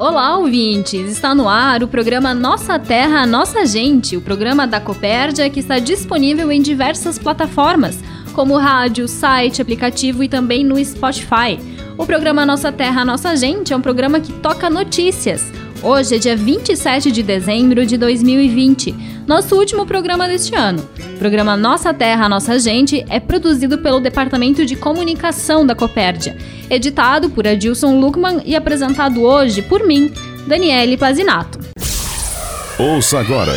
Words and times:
Olá, 0.00 0.38
ouvintes! 0.38 1.10
Está 1.10 1.34
no 1.34 1.46
ar 1.46 1.82
o 1.82 1.86
programa 1.86 2.32
Nossa 2.32 2.78
Terra, 2.78 3.26
Nossa 3.26 3.66
Gente, 3.66 4.16
o 4.16 4.22
programa 4.22 4.66
da 4.66 4.80
Copérdia 4.80 5.50
que 5.50 5.60
está 5.60 5.78
disponível 5.78 6.50
em 6.50 6.62
diversas 6.62 7.18
plataformas, 7.18 7.98
como 8.32 8.56
rádio, 8.56 9.06
site, 9.06 9.60
aplicativo 9.60 10.24
e 10.24 10.28
também 10.28 10.64
no 10.64 10.82
Spotify. 10.82 11.60
O 11.98 12.06
programa 12.06 12.46
Nossa 12.46 12.72
Terra, 12.72 13.04
Nossa 13.04 13.36
Gente 13.36 13.74
é 13.74 13.76
um 13.76 13.82
programa 13.82 14.20
que 14.20 14.32
toca 14.32 14.70
notícias. 14.70 15.52
Hoje 15.82 16.16
é 16.16 16.18
dia 16.18 16.36
27 16.36 17.10
de 17.10 17.22
dezembro 17.22 17.86
de 17.86 17.96
2020, 17.96 18.94
nosso 19.26 19.56
último 19.56 19.86
programa 19.86 20.28
deste 20.28 20.54
ano. 20.54 20.86
O 21.14 21.18
programa 21.18 21.56
Nossa 21.56 21.94
Terra, 21.94 22.28
Nossa 22.28 22.58
Gente 22.58 23.02
é 23.08 23.18
produzido 23.18 23.78
pelo 23.78 23.98
Departamento 23.98 24.66
de 24.66 24.76
Comunicação 24.76 25.64
da 25.64 25.74
Copérdia, 25.74 26.36
editado 26.68 27.30
por 27.30 27.46
Adilson 27.46 27.98
Luckman 27.98 28.42
e 28.44 28.54
apresentado 28.54 29.22
hoje 29.22 29.62
por 29.62 29.86
mim, 29.86 30.12
Daniele 30.46 30.98
Pazinato. 30.98 31.58
Ouça 32.78 33.18
agora 33.18 33.54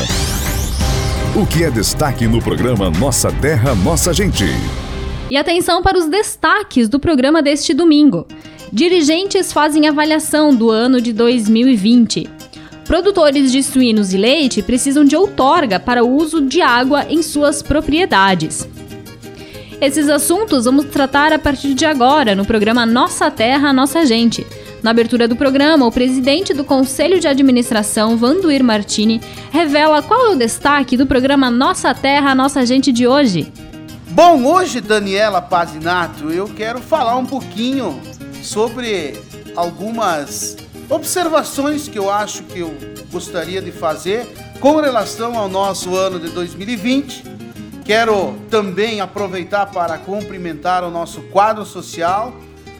o 1.36 1.46
que 1.46 1.66
é 1.66 1.72
destaque 1.72 2.26
no 2.26 2.42
programa 2.42 2.90
Nossa 2.90 3.32
Terra, 3.34 3.76
Nossa 3.76 4.14
Gente. 4.14 4.46
E 5.30 5.36
atenção 5.36 5.82
para 5.82 5.98
os 5.98 6.06
destaques 6.06 6.88
do 6.88 7.00
programa 7.00 7.42
deste 7.42 7.74
domingo. 7.74 8.26
Dirigentes 8.74 9.54
fazem 9.54 9.88
avaliação 9.88 10.52
do 10.52 10.72
ano 10.72 11.00
de 11.00 11.14
2020. 11.14 12.28
Produtores 12.86 13.52
de 13.52 13.62
suínos 13.62 14.16
e 14.16 14.18
leite 14.18 14.64
precisam 14.64 15.06
de 15.06 15.16
outorga 15.16 15.80
para 15.80 16.04
o 16.04 16.10
uso 16.10 16.42
de 16.42 16.60
água 16.60 17.06
em 17.08 17.22
suas 17.22 17.62
propriedades. 17.62 18.68
Esses 19.80 20.10
assuntos 20.10 20.66
vamos 20.66 20.86
tratar 20.86 21.32
a 21.32 21.38
partir 21.38 21.76
de 21.76 21.86
agora 21.86 22.34
no 22.34 22.46
programa 22.46 22.84
Nossa 22.84 23.30
Terra, 23.30 23.72
Nossa 23.72 24.08
Gente. 24.08 24.44
Na 24.82 24.90
abertura 24.90 25.28
do 25.28 25.36
programa, 25.36 25.86
o 25.86 25.92
presidente 25.92 26.52
do 26.52 26.64
Conselho 26.64 27.20
de 27.20 27.28
Administração, 27.28 28.18
Vanduir 28.18 28.64
Martini, 28.64 29.22
revela 29.52 30.02
qual 30.02 30.26
é 30.26 30.30
o 30.30 30.36
destaque 30.36 30.98
do 30.98 31.06
programa 31.06 31.52
Nossa 31.52 31.94
Terra, 31.94 32.34
Nossa 32.34 32.66
Gente 32.66 32.92
de 32.92 33.06
hoje. 33.06 33.54
Bom, 34.10 34.46
hoje, 34.46 34.82
Daniela 34.82 35.42
Pazinato, 35.42 36.30
eu 36.30 36.48
quero 36.48 36.80
falar 36.82 37.18
um 37.18 37.26
pouquinho 37.26 38.00
sobre 38.44 39.14
algumas 39.56 40.58
observações 40.90 41.88
que 41.88 41.98
eu 41.98 42.12
acho 42.12 42.44
que 42.44 42.60
eu 42.60 42.76
gostaria 43.12 43.62
de 43.62 43.72
fazer 43.72 44.28
com 44.60 44.80
relação 44.80 45.38
ao 45.38 45.48
nosso 45.48 45.96
ano 45.96 46.20
de 46.20 46.30
2020. 46.30 47.24
Quero 47.86 48.38
também 48.50 49.02
aproveitar 49.02 49.68
para 49.68 49.98
cumprimentar 49.98 50.84
o 50.84 50.92
nosso 50.92 51.22
quadro 51.24 51.66
social, 51.66 52.34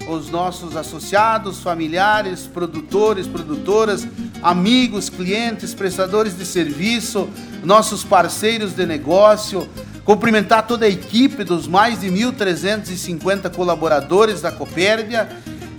os 0.08 0.30
nossos 0.30 0.76
associados, 0.76 1.62
familiares, 1.62 2.48
produtores, 2.48 3.26
produtoras, 3.26 4.08
amigos, 4.42 5.10
clientes, 5.10 5.74
prestadores 5.74 6.38
de 6.38 6.46
serviço, 6.46 7.30
nossos 7.64 8.04
parceiros 8.04 8.74
de 8.74 8.86
negócio, 8.86 9.68
cumprimentar 10.04 10.68
toda 10.68 10.86
a 10.86 10.90
equipe 10.90 11.44
dos 11.44 11.68
mais 11.68 12.02
de 12.02 12.08
1.350 12.08 13.50
colaboradores 13.54 14.42
da 14.42 14.52
Copérdia 14.52 15.30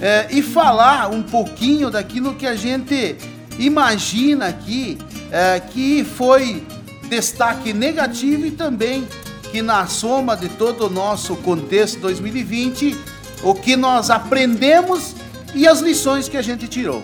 é, 0.04 0.26
e 0.31 0.42
falar 0.42 1.10
um 1.10 1.22
pouquinho 1.22 1.91
daquilo 1.91 2.34
que 2.34 2.47
a 2.47 2.54
gente 2.54 3.16
imagina 3.59 4.48
aqui, 4.48 4.98
é, 5.32 5.59
que 5.59 6.04
foi 6.04 6.62
destaque 7.09 7.72
negativo 7.72 8.44
e 8.44 8.50
também 8.50 9.09
que 9.50 9.62
na 9.62 9.87
soma 9.87 10.37
de 10.37 10.50
todo 10.50 10.88
o 10.88 10.91
nosso 10.91 11.37
contexto 11.37 12.00
2020, 12.00 12.98
o 13.43 13.54
que 13.54 13.76
nós 13.76 14.10
aprendemos 14.10 15.16
e 15.54 15.66
as 15.66 15.81
lições 15.81 16.28
que 16.28 16.37
a 16.37 16.43
gente 16.43 16.69
tirou. 16.69 17.03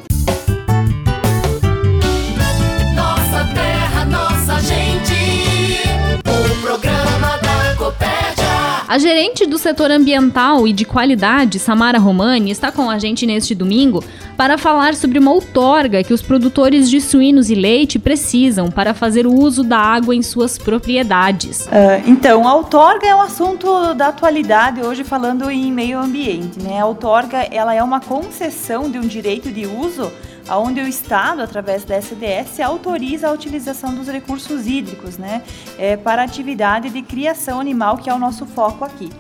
Nossa 2.94 3.44
terra, 3.54 4.04
nossa 4.04 4.60
gente, 4.60 5.80
o 6.18 6.60
programa 6.60 7.38
da 7.38 7.76
Copérdia. 7.78 8.39
A 8.88 8.98
gerente 8.98 9.46
do 9.46 9.58
setor 9.58 9.90
ambiental 9.90 10.66
e 10.66 10.72
de 10.72 10.84
qualidade, 10.84 11.58
Samara 11.58 11.98
Romani, 11.98 12.50
está 12.50 12.72
com 12.72 12.90
a 12.90 12.98
gente 12.98 13.26
neste 13.26 13.54
domingo 13.54 14.02
para 14.36 14.56
falar 14.56 14.94
sobre 14.94 15.18
uma 15.18 15.32
outorga 15.32 16.02
que 16.02 16.14
os 16.14 16.22
produtores 16.22 16.88
de 16.88 17.00
suínos 17.00 17.50
e 17.50 17.54
leite 17.54 17.98
precisam 17.98 18.70
para 18.70 18.94
fazer 18.94 19.26
o 19.26 19.34
uso 19.34 19.62
da 19.62 19.78
água 19.78 20.14
em 20.14 20.22
suas 20.22 20.58
propriedades. 20.58 21.66
Uh, 21.66 22.02
então, 22.06 22.48
a 22.48 22.54
outorga 22.54 23.06
é 23.06 23.14
um 23.14 23.20
assunto 23.20 23.94
da 23.94 24.08
atualidade 24.08 24.80
hoje 24.80 25.04
falando 25.04 25.50
em 25.50 25.70
meio 25.70 25.98
ambiente. 25.98 26.60
Né? 26.60 26.80
A 26.80 26.86
outorga 26.86 27.38
ela 27.50 27.74
é 27.74 27.82
uma 27.82 28.00
concessão 28.00 28.90
de 28.90 28.98
um 28.98 29.06
direito 29.06 29.50
de 29.50 29.66
uso 29.66 30.10
onde 30.48 30.80
o 30.80 30.86
Estado, 30.86 31.42
através 31.42 31.84
da 31.84 31.96
SDS, 31.96 32.60
autoriza 32.60 33.28
a 33.28 33.32
utilização 33.32 33.94
dos 33.94 34.08
recursos 34.08 34.66
hídricos 34.66 35.16
né, 35.18 35.42
é, 35.78 35.96
para 35.96 36.22
atividade 36.22 36.90
de 36.90 37.02
criação 37.02 37.60
animal, 37.60 37.98
que 37.98 38.08
é 38.08 38.14
o 38.14 38.18
nosso 38.18 38.46
foco 38.46 38.84
aqui. 38.84 39.10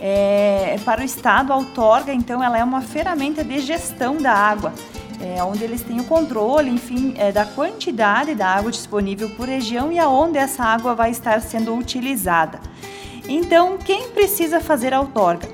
É, 0.00 0.76
para 0.84 1.00
o 1.00 1.04
Estado, 1.04 1.52
a 1.52 1.56
outorga, 1.56 2.12
então, 2.12 2.42
ela 2.42 2.58
é 2.58 2.62
uma 2.62 2.80
ferramenta 2.80 3.42
de 3.42 3.58
gestão 3.58 4.16
da 4.16 4.32
água, 4.32 4.72
é, 5.20 5.42
onde 5.42 5.64
eles 5.64 5.82
têm 5.82 6.00
o 6.00 6.04
controle, 6.04 6.70
enfim, 6.70 7.14
é, 7.16 7.32
da 7.32 7.44
quantidade 7.44 8.34
da 8.34 8.46
água 8.46 8.70
disponível 8.70 9.28
por 9.30 9.48
região 9.48 9.90
e 9.90 9.98
aonde 9.98 10.38
essa 10.38 10.62
água 10.62 10.94
vai 10.94 11.10
estar 11.10 11.40
sendo 11.40 11.74
utilizada. 11.74 12.60
Então, 13.28 13.76
quem 13.76 14.10
precisa 14.10 14.60
fazer 14.60 14.94
a 14.94 15.00
outorga? 15.00 15.48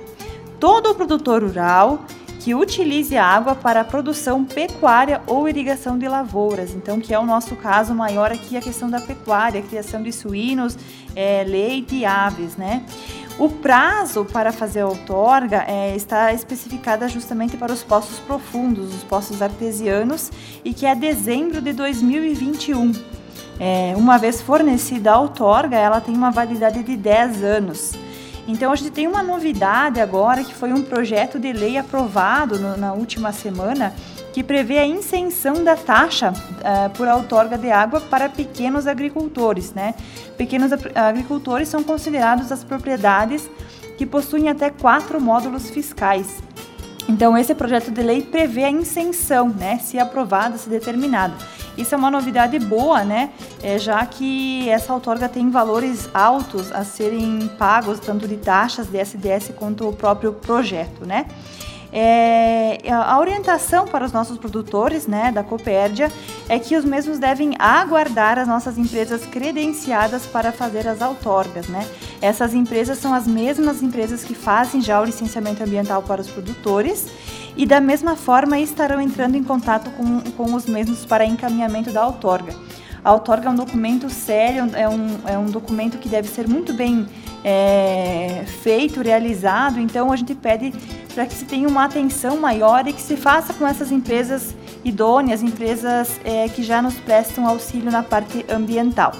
Todo 0.60 0.90
o 0.90 0.94
produtor 0.94 1.42
rural 1.42 2.04
que 2.44 2.54
utilize 2.54 3.16
a 3.16 3.24
água 3.24 3.54
para 3.54 3.80
a 3.80 3.84
produção 3.84 4.44
pecuária 4.44 5.22
ou 5.26 5.48
irrigação 5.48 5.96
de 5.96 6.06
lavouras. 6.06 6.74
Então, 6.74 7.00
que 7.00 7.14
é 7.14 7.18
o 7.18 7.24
nosso 7.24 7.56
caso 7.56 7.94
maior 7.94 8.30
aqui, 8.30 8.54
a 8.54 8.60
questão 8.60 8.90
da 8.90 9.00
pecuária, 9.00 9.62
criação 9.62 10.02
de 10.02 10.12
suínos, 10.12 10.76
é, 11.16 11.42
leite 11.42 11.96
e 11.96 12.04
aves, 12.04 12.54
né? 12.54 12.84
O 13.38 13.48
prazo 13.48 14.26
para 14.26 14.52
fazer 14.52 14.80
a 14.80 14.86
outorga 14.86 15.64
é, 15.66 15.96
está 15.96 16.34
especificada 16.34 17.08
justamente 17.08 17.56
para 17.56 17.72
os 17.72 17.82
poços 17.82 18.20
profundos, 18.20 18.94
os 18.94 19.02
poços 19.02 19.40
artesianos, 19.40 20.30
e 20.62 20.74
que 20.74 20.84
é 20.84 20.94
dezembro 20.94 21.62
de 21.62 21.72
2021. 21.72 22.92
É, 23.58 23.94
uma 23.96 24.18
vez 24.18 24.42
fornecida 24.42 25.12
a 25.12 25.18
outorga, 25.18 25.78
ela 25.78 25.98
tem 25.98 26.14
uma 26.14 26.30
validade 26.30 26.82
de 26.82 26.94
10 26.94 27.42
anos. 27.42 27.94
Então 28.46 28.72
a 28.72 28.76
gente 28.76 28.90
tem 28.90 29.06
uma 29.06 29.22
novidade 29.22 30.00
agora 30.00 30.44
que 30.44 30.54
foi 30.54 30.72
um 30.72 30.82
projeto 30.82 31.38
de 31.38 31.52
lei 31.52 31.78
aprovado 31.78 32.58
no, 32.58 32.76
na 32.76 32.92
última 32.92 33.32
semana 33.32 33.94
que 34.34 34.42
prevê 34.42 34.78
a 34.78 34.86
isenção 34.86 35.62
da 35.62 35.76
taxa 35.76 36.32
uh, 36.32 36.90
por 36.90 37.06
outorga 37.06 37.56
de 37.56 37.70
água 37.70 38.00
para 38.00 38.28
pequenos 38.28 38.86
agricultores. 38.86 39.72
Né? 39.72 39.94
Pequenos 40.36 40.72
agricultores 40.94 41.68
são 41.68 41.84
considerados 41.84 42.50
as 42.50 42.64
propriedades 42.64 43.48
que 43.96 44.04
possuem 44.04 44.48
até 44.48 44.70
quatro 44.70 45.20
módulos 45.20 45.70
fiscais. 45.70 46.42
Então, 47.06 47.36
esse 47.36 47.54
projeto 47.54 47.90
de 47.90 48.02
lei 48.02 48.22
prevê 48.22 48.64
a 48.64 48.70
isenção, 48.70 49.48
né, 49.48 49.78
se 49.78 49.98
aprovado, 49.98 50.56
se 50.56 50.68
determinado. 50.68 51.34
Isso 51.76 51.94
é 51.94 51.98
uma 51.98 52.10
novidade 52.10 52.58
boa, 52.58 53.04
né, 53.04 53.30
é, 53.62 53.78
já 53.78 54.04
que 54.06 54.68
essa 54.68 54.94
outorga 54.94 55.28
tem 55.28 55.50
valores 55.50 56.08
altos 56.14 56.72
a 56.72 56.82
serem 56.82 57.50
pagos, 57.58 58.00
tanto 58.00 58.26
de 58.26 58.36
taxas 58.36 58.86
de 58.86 58.98
SDS 58.98 59.52
quanto 59.54 59.88
o 59.88 59.92
próprio 59.92 60.32
projeto, 60.32 61.04
né. 61.04 61.26
É, 61.96 62.80
a 62.90 63.20
orientação 63.20 63.86
para 63.86 64.04
os 64.04 64.10
nossos 64.10 64.36
produtores 64.36 65.06
né, 65.06 65.30
da 65.30 65.44
Copérdia 65.44 66.10
é 66.48 66.58
que 66.58 66.76
os 66.76 66.84
mesmos 66.84 67.20
devem 67.20 67.54
aguardar 67.56 68.36
as 68.36 68.48
nossas 68.48 68.76
empresas 68.76 69.24
credenciadas 69.24 70.26
para 70.26 70.50
fazer 70.50 70.88
as 70.88 71.00
outorgas. 71.00 71.68
Né? 71.68 71.88
Essas 72.20 72.52
empresas 72.52 72.98
são 72.98 73.14
as 73.14 73.28
mesmas 73.28 73.80
empresas 73.80 74.24
que 74.24 74.34
fazem 74.34 74.80
já 74.80 75.00
o 75.00 75.04
licenciamento 75.04 75.62
ambiental 75.62 76.02
para 76.02 76.20
os 76.20 76.28
produtores 76.28 77.06
e 77.56 77.64
da 77.64 77.80
mesma 77.80 78.16
forma 78.16 78.58
estarão 78.58 79.00
entrando 79.00 79.36
em 79.36 79.44
contato 79.44 79.88
com, 79.92 80.20
com 80.32 80.52
os 80.52 80.66
mesmos 80.66 81.06
para 81.06 81.24
encaminhamento 81.24 81.92
da 81.92 82.04
outorga. 82.04 82.56
Outorga 83.04 83.48
é 83.48 83.50
um 83.50 83.54
documento 83.54 84.08
sério, 84.08 84.70
é 84.74 84.88
um, 84.88 85.18
é 85.26 85.38
um 85.38 85.46
documento 85.46 85.98
que 85.98 86.08
deve 86.08 86.26
ser 86.28 86.48
muito 86.48 86.72
bem 86.72 87.06
é, 87.44 88.44
feito, 88.62 89.02
realizado, 89.02 89.78
então 89.78 90.10
a 90.10 90.16
gente 90.16 90.34
pede 90.34 90.72
para 91.12 91.26
que 91.26 91.34
se 91.34 91.44
tenha 91.44 91.68
uma 91.68 91.84
atenção 91.84 92.38
maior 92.38 92.88
e 92.88 92.92
que 92.94 93.02
se 93.02 93.16
faça 93.16 93.52
com 93.52 93.66
essas 93.66 93.92
empresas 93.92 94.54
idôneas, 94.82 95.42
empresas 95.42 96.18
é, 96.24 96.48
que 96.48 96.62
já 96.62 96.80
nos 96.80 96.94
prestam 96.94 97.46
auxílio 97.46 97.90
na 97.90 98.02
parte 98.02 98.44
ambiental. 98.48 99.12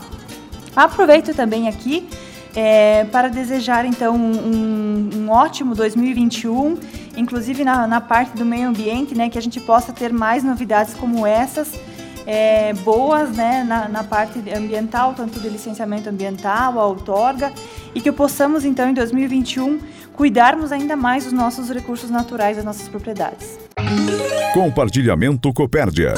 Aproveito 0.74 1.34
também 1.34 1.68
aqui 1.68 2.08
é, 2.56 3.04
para 3.04 3.28
desejar 3.28 3.84
então 3.84 4.16
um, 4.16 5.10
um, 5.14 5.30
ótimo 5.30 5.74
2021, 5.74 6.78
inclusive 7.16 7.64
na, 7.64 7.86
na 7.86 8.00
parte 8.00 8.36
do 8.36 8.44
meio 8.44 8.68
ambiente, 8.68 9.14
né, 9.14 9.28
que 9.28 9.36
a 9.36 9.42
gente 9.42 9.60
possa 9.60 9.92
ter 9.92 10.12
mais 10.12 10.42
novidades 10.42 10.94
como 10.94 11.26
essas 11.26 11.70
é, 12.26 12.72
boas 12.74 13.30
né, 13.36 13.64
na, 13.66 13.88
na, 13.88 14.04
parte 14.04 14.38
ambiental, 14.50 15.14
tanto 15.14 15.38
de 15.40 15.48
licenciamento 15.48 16.08
ambiental, 16.08 16.78
a 16.78 16.86
outorga, 16.86 17.52
e 17.94 18.00
que 18.00 18.10
possamos 18.10 18.64
então 18.64 18.88
em 18.88 18.94
2021 18.94 19.78
cuidarmos 20.12 20.72
ainda 20.72 20.96
mais 20.96 21.24
dos 21.24 21.32
nossos 21.32 21.68
recursos 21.68 22.10
naturais, 22.10 22.56
das 22.56 22.64
nossas 22.64 22.88
propriedades. 22.88 23.58
Compartilhamento 24.52 25.52
Copérdia. 25.52 26.14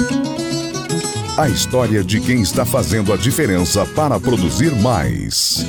A 1.39 1.49
história 1.49 2.03
de 2.03 2.21
quem 2.21 2.41
está 2.41 2.65
fazendo 2.65 3.13
a 3.13 3.17
diferença 3.17 3.85
para 3.85 4.19
produzir 4.19 4.75
mais. 4.77 5.67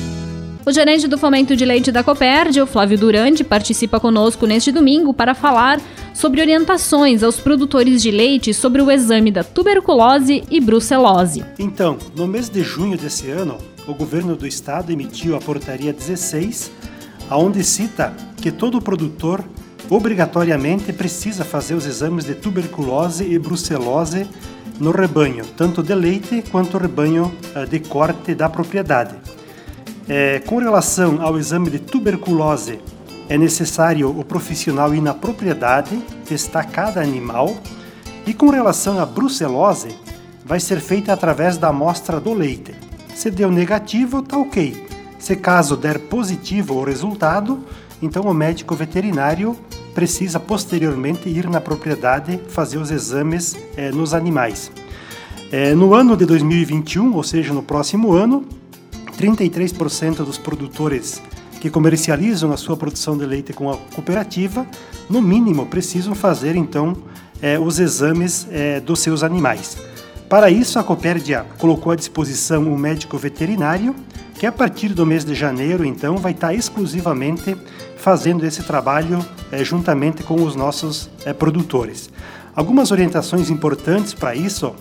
O 0.68 0.70
gerente 0.70 1.08
do 1.08 1.16
Fomento 1.16 1.56
de 1.56 1.64
Leite 1.64 1.90
da 1.90 2.04
Copérdia, 2.04 2.62
o 2.62 2.66
Flávio 2.66 2.98
Durante, 2.98 3.42
participa 3.42 3.98
conosco 3.98 4.44
neste 4.44 4.70
domingo 4.70 5.14
para 5.14 5.34
falar 5.34 5.80
sobre 6.12 6.42
orientações 6.42 7.22
aos 7.22 7.40
produtores 7.40 8.02
de 8.02 8.10
leite 8.10 8.52
sobre 8.52 8.82
o 8.82 8.90
exame 8.90 9.30
da 9.30 9.42
tuberculose 9.42 10.44
e 10.50 10.60
brucelose. 10.60 11.42
Então, 11.58 11.96
no 12.14 12.26
mês 12.26 12.50
de 12.50 12.62
junho 12.62 12.98
desse 12.98 13.30
ano, 13.30 13.56
o 13.86 13.94
governo 13.94 14.36
do 14.36 14.46
estado 14.46 14.92
emitiu 14.92 15.34
a 15.36 15.40
portaria 15.40 15.90
16, 15.90 16.70
aonde 17.30 17.64
cita 17.64 18.12
que 18.36 18.52
todo 18.52 18.78
produtor 18.78 19.42
obrigatoriamente 19.88 20.92
precisa 20.92 21.46
fazer 21.46 21.76
os 21.76 21.86
exames 21.86 22.26
de 22.26 22.34
tuberculose 22.34 23.24
e 23.24 23.38
brucelose 23.38 24.26
no 24.78 24.90
rebanho, 24.90 25.46
tanto 25.56 25.82
de 25.82 25.94
leite 25.94 26.44
quanto 26.50 26.76
rebanho 26.76 27.34
eh, 27.54 27.64
de 27.64 27.80
corte 27.80 28.34
da 28.34 28.50
propriedade. 28.50 29.14
É, 30.08 30.38
com 30.40 30.56
relação 30.56 31.20
ao 31.20 31.38
exame 31.38 31.68
de 31.68 31.78
tuberculose, 31.78 32.80
é 33.28 33.36
necessário 33.36 34.08
o 34.08 34.24
profissional 34.24 34.94
ir 34.94 35.02
na 35.02 35.12
propriedade, 35.12 35.98
testar 36.24 36.64
cada 36.64 37.02
animal, 37.02 37.54
e 38.26 38.32
com 38.32 38.48
relação 38.48 38.98
à 38.98 39.04
brucelose, 39.04 39.88
vai 40.46 40.60
ser 40.60 40.80
feita 40.80 41.12
através 41.12 41.58
da 41.58 41.68
amostra 41.68 42.18
do 42.18 42.32
leite. 42.32 42.74
Se 43.14 43.30
deu 43.30 43.50
negativo, 43.50 44.22
tá 44.22 44.38
ok. 44.38 44.86
Se 45.18 45.36
caso 45.36 45.76
der 45.76 45.98
positivo 45.98 46.74
o 46.74 46.84
resultado, 46.84 47.58
então 48.00 48.22
o 48.22 48.32
médico 48.32 48.74
veterinário 48.74 49.54
precisa 49.94 50.40
posteriormente 50.40 51.28
ir 51.28 51.50
na 51.50 51.60
propriedade 51.60 52.40
fazer 52.48 52.78
os 52.78 52.90
exames 52.90 53.56
é, 53.76 53.90
nos 53.90 54.14
animais. 54.14 54.72
É, 55.52 55.74
no 55.74 55.92
ano 55.92 56.16
de 56.16 56.24
2021, 56.24 57.14
ou 57.14 57.22
seja, 57.22 57.52
no 57.52 57.62
próximo 57.62 58.12
ano, 58.12 58.46
33% 59.18 60.24
dos 60.24 60.38
produtores 60.38 61.20
que 61.60 61.68
comercializam 61.68 62.52
a 62.52 62.56
sua 62.56 62.76
produção 62.76 63.18
de 63.18 63.26
leite 63.26 63.52
com 63.52 63.68
a 63.68 63.76
cooperativa, 63.76 64.64
no 65.10 65.20
mínimo, 65.20 65.66
precisam 65.66 66.14
fazer 66.14 66.54
então 66.54 66.96
é, 67.42 67.58
os 67.58 67.80
exames 67.80 68.46
é, 68.50 68.78
dos 68.78 69.00
seus 69.00 69.24
animais. 69.24 69.76
Para 70.28 70.50
isso, 70.50 70.78
a 70.78 70.84
Copérdia 70.84 71.44
colocou 71.58 71.90
à 71.90 71.96
disposição 71.96 72.62
um 72.62 72.76
médico 72.76 73.18
veterinário 73.18 73.94
que 74.34 74.46
a 74.46 74.52
partir 74.52 74.90
do 74.90 75.04
mês 75.04 75.24
de 75.24 75.34
janeiro, 75.34 75.84
então, 75.84 76.16
vai 76.16 76.30
estar 76.30 76.54
exclusivamente 76.54 77.56
fazendo 77.96 78.46
esse 78.46 78.62
trabalho 78.62 79.18
é, 79.50 79.64
juntamente 79.64 80.22
com 80.22 80.44
os 80.44 80.54
nossos 80.54 81.10
produtores. 81.40 82.08
Algumas 82.54 82.92
orientações 82.92 83.50
importantes 83.50 84.14
para 84.14 84.36
isso 84.36 84.74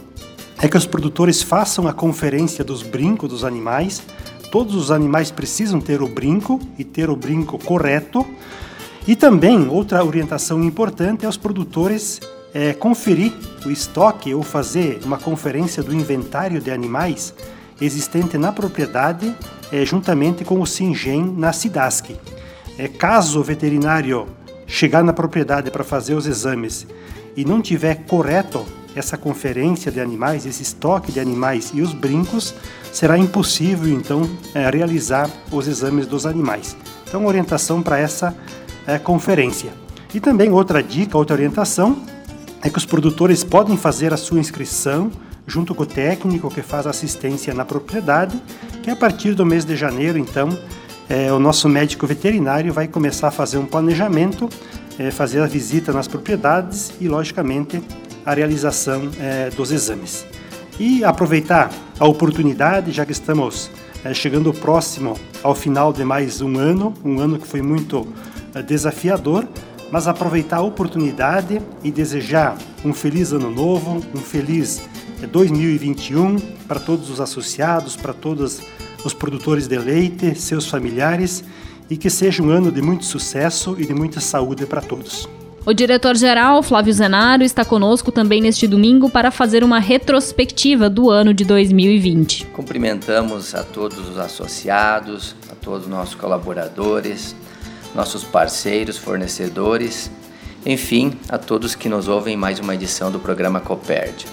é 0.59 0.67
que 0.67 0.77
os 0.77 0.85
produtores 0.85 1.41
façam 1.41 1.87
a 1.87 1.93
conferência 1.93 2.63
dos 2.63 2.81
brincos 2.81 3.29
dos 3.29 3.43
animais 3.43 4.01
Todos 4.51 4.75
os 4.75 4.91
animais 4.91 5.31
precisam 5.31 5.81
ter 5.81 6.01
o 6.01 6.07
brinco 6.07 6.59
e 6.77 6.83
ter 6.83 7.09
o 7.09 7.15
brinco 7.15 7.57
correto. 7.57 8.25
E 9.07 9.15
também, 9.15 9.67
outra 9.67 10.03
orientação 10.03 10.63
importante 10.63 11.25
é 11.25 11.29
os 11.29 11.37
produtores 11.37 12.19
é, 12.53 12.73
conferir 12.73 13.33
o 13.65 13.69
estoque 13.69 14.33
ou 14.33 14.41
fazer 14.43 14.99
uma 15.03 15.17
conferência 15.17 15.83
do 15.83 15.93
inventário 15.93 16.61
de 16.61 16.71
animais 16.71 17.33
existente 17.79 18.37
na 18.37 18.51
propriedade, 18.51 19.35
é, 19.71 19.85
juntamente 19.85 20.43
com 20.43 20.59
o 20.61 20.65
Singem 20.65 21.23
na 21.37 21.53
Cidasc. 21.53 22.15
É, 22.77 22.87
caso 22.87 23.39
o 23.39 23.43
veterinário 23.43 24.27
chegar 24.65 25.03
na 25.03 25.13
propriedade 25.13 25.71
para 25.71 25.83
fazer 25.83 26.15
os 26.15 26.25
exames 26.25 26.87
e 27.35 27.45
não 27.45 27.61
tiver 27.61 28.05
correto 28.07 28.65
essa 28.97 29.17
conferência 29.17 29.91
de 29.91 29.99
animais, 29.99 30.45
esse 30.45 30.63
estoque 30.63 31.11
de 31.11 31.19
animais 31.19 31.71
e 31.73 31.81
os 31.81 31.93
brincos, 31.93 32.53
será 32.91 33.17
impossível 33.17 33.93
então 33.93 34.29
é, 34.55 34.69
realizar 34.69 35.29
os 35.51 35.67
exames 35.67 36.07
dos 36.07 36.25
animais. 36.25 36.75
Então, 37.07 37.25
orientação 37.25 37.81
para 37.81 37.99
essa 37.99 38.35
é, 38.85 38.97
conferência. 38.97 39.71
E 40.13 40.19
também 40.19 40.51
outra 40.51 40.81
dica, 40.81 41.17
outra 41.17 41.35
orientação 41.35 42.01
é 42.61 42.69
que 42.69 42.77
os 42.77 42.85
produtores 42.85 43.43
podem 43.43 43.77
fazer 43.77 44.13
a 44.13 44.17
sua 44.17 44.39
inscrição 44.39 45.11
junto 45.45 45.73
com 45.73 45.83
o 45.83 45.85
técnico 45.85 46.49
que 46.49 46.61
faz 46.61 46.85
assistência 46.85 47.53
na 47.53 47.63
propriedade, 47.63 48.41
que 48.83 48.89
a 48.89 48.95
partir 48.95 49.33
do 49.33 49.45
mês 49.45 49.63
de 49.63 49.75
janeiro, 49.77 50.17
então, 50.17 50.49
é, 51.07 51.31
o 51.31 51.39
nosso 51.39 51.69
médico 51.69 52.05
veterinário 52.05 52.73
vai 52.73 52.87
começar 52.87 53.29
a 53.29 53.31
fazer 53.31 53.57
um 53.57 53.65
planejamento, 53.65 54.49
é, 54.99 55.09
fazer 55.09 55.41
a 55.41 55.45
visita 55.45 55.93
nas 55.93 56.07
propriedades 56.07 56.91
e, 56.99 57.07
logicamente, 57.07 57.81
a 58.27 58.33
realização 58.33 59.09
é, 59.21 59.49
dos 59.49 59.71
exames. 59.71 60.25
E 60.77 61.01
aproveitar 61.05 61.71
a 61.97 62.05
oportunidade, 62.05 62.91
já 62.91 63.05
que 63.05 63.13
estamos 63.13 63.71
é, 64.03 64.13
chegando 64.13 64.53
próximo 64.53 65.17
ao 65.41 65.55
final 65.55 65.93
de 65.93 66.03
mais 66.03 66.41
um 66.41 66.59
ano, 66.59 66.93
um 67.05 67.21
ano 67.21 67.39
que 67.39 67.47
foi 67.47 67.61
muito 67.61 68.05
é, 68.53 68.61
desafiador, 68.61 69.47
mas 69.89 70.09
aproveitar 70.09 70.57
a 70.57 70.61
oportunidade 70.61 71.61
e 71.81 71.89
desejar 71.89 72.57
um 72.83 72.93
feliz 72.93 73.31
ano 73.31 73.49
novo, 73.49 74.05
um 74.13 74.19
feliz 74.19 74.81
2021 75.31 76.35
é, 76.35 76.39
para 76.67 76.81
todos 76.81 77.09
os 77.09 77.21
associados, 77.21 77.95
para 77.95 78.13
todos 78.13 78.61
os 79.05 79.13
produtores 79.13 79.69
de 79.69 79.77
leite, 79.77 80.35
seus 80.35 80.67
familiares 80.67 81.45
e 81.89 81.95
que 81.95 82.09
seja 82.09 82.43
um 82.43 82.49
ano 82.49 82.73
de 82.73 82.81
muito 82.81 83.05
sucesso 83.05 83.77
e 83.79 83.85
de 83.85 83.93
muita 83.93 84.19
saúde 84.19 84.65
para 84.65 84.81
todos. 84.81 85.29
O 85.67 85.73
diretor-geral, 85.73 86.63
Flávio 86.63 86.93
Zenaro, 86.93 87.43
está 87.43 87.65
conosco 87.65 88.09
também 88.09 88.39
neste 88.39 88.65
domingo 88.65 89.09
para 89.09 89.29
fazer 89.29 89.65
uma 89.65 89.79
retrospectiva 89.79 90.89
do 90.89 91.09
ano 91.09 91.33
de 91.33 91.43
2020. 91.43 92.45
Cumprimentamos 92.53 93.53
a 93.53 93.65
todos 93.65 94.07
os 94.07 94.17
associados, 94.17 95.35
a 95.51 95.55
todos 95.55 95.81
os 95.83 95.89
nossos 95.89 96.15
colaboradores, 96.15 97.35
nossos 97.93 98.23
parceiros, 98.23 98.97
fornecedores, 98.97 100.09
enfim, 100.65 101.11
a 101.27 101.37
todos 101.37 101.75
que 101.75 101.89
nos 101.89 102.07
ouvem 102.07 102.35
em 102.35 102.37
mais 102.37 102.59
uma 102.59 102.73
edição 102.73 103.11
do 103.11 103.19
programa 103.19 103.59
Coperd. 103.59 104.25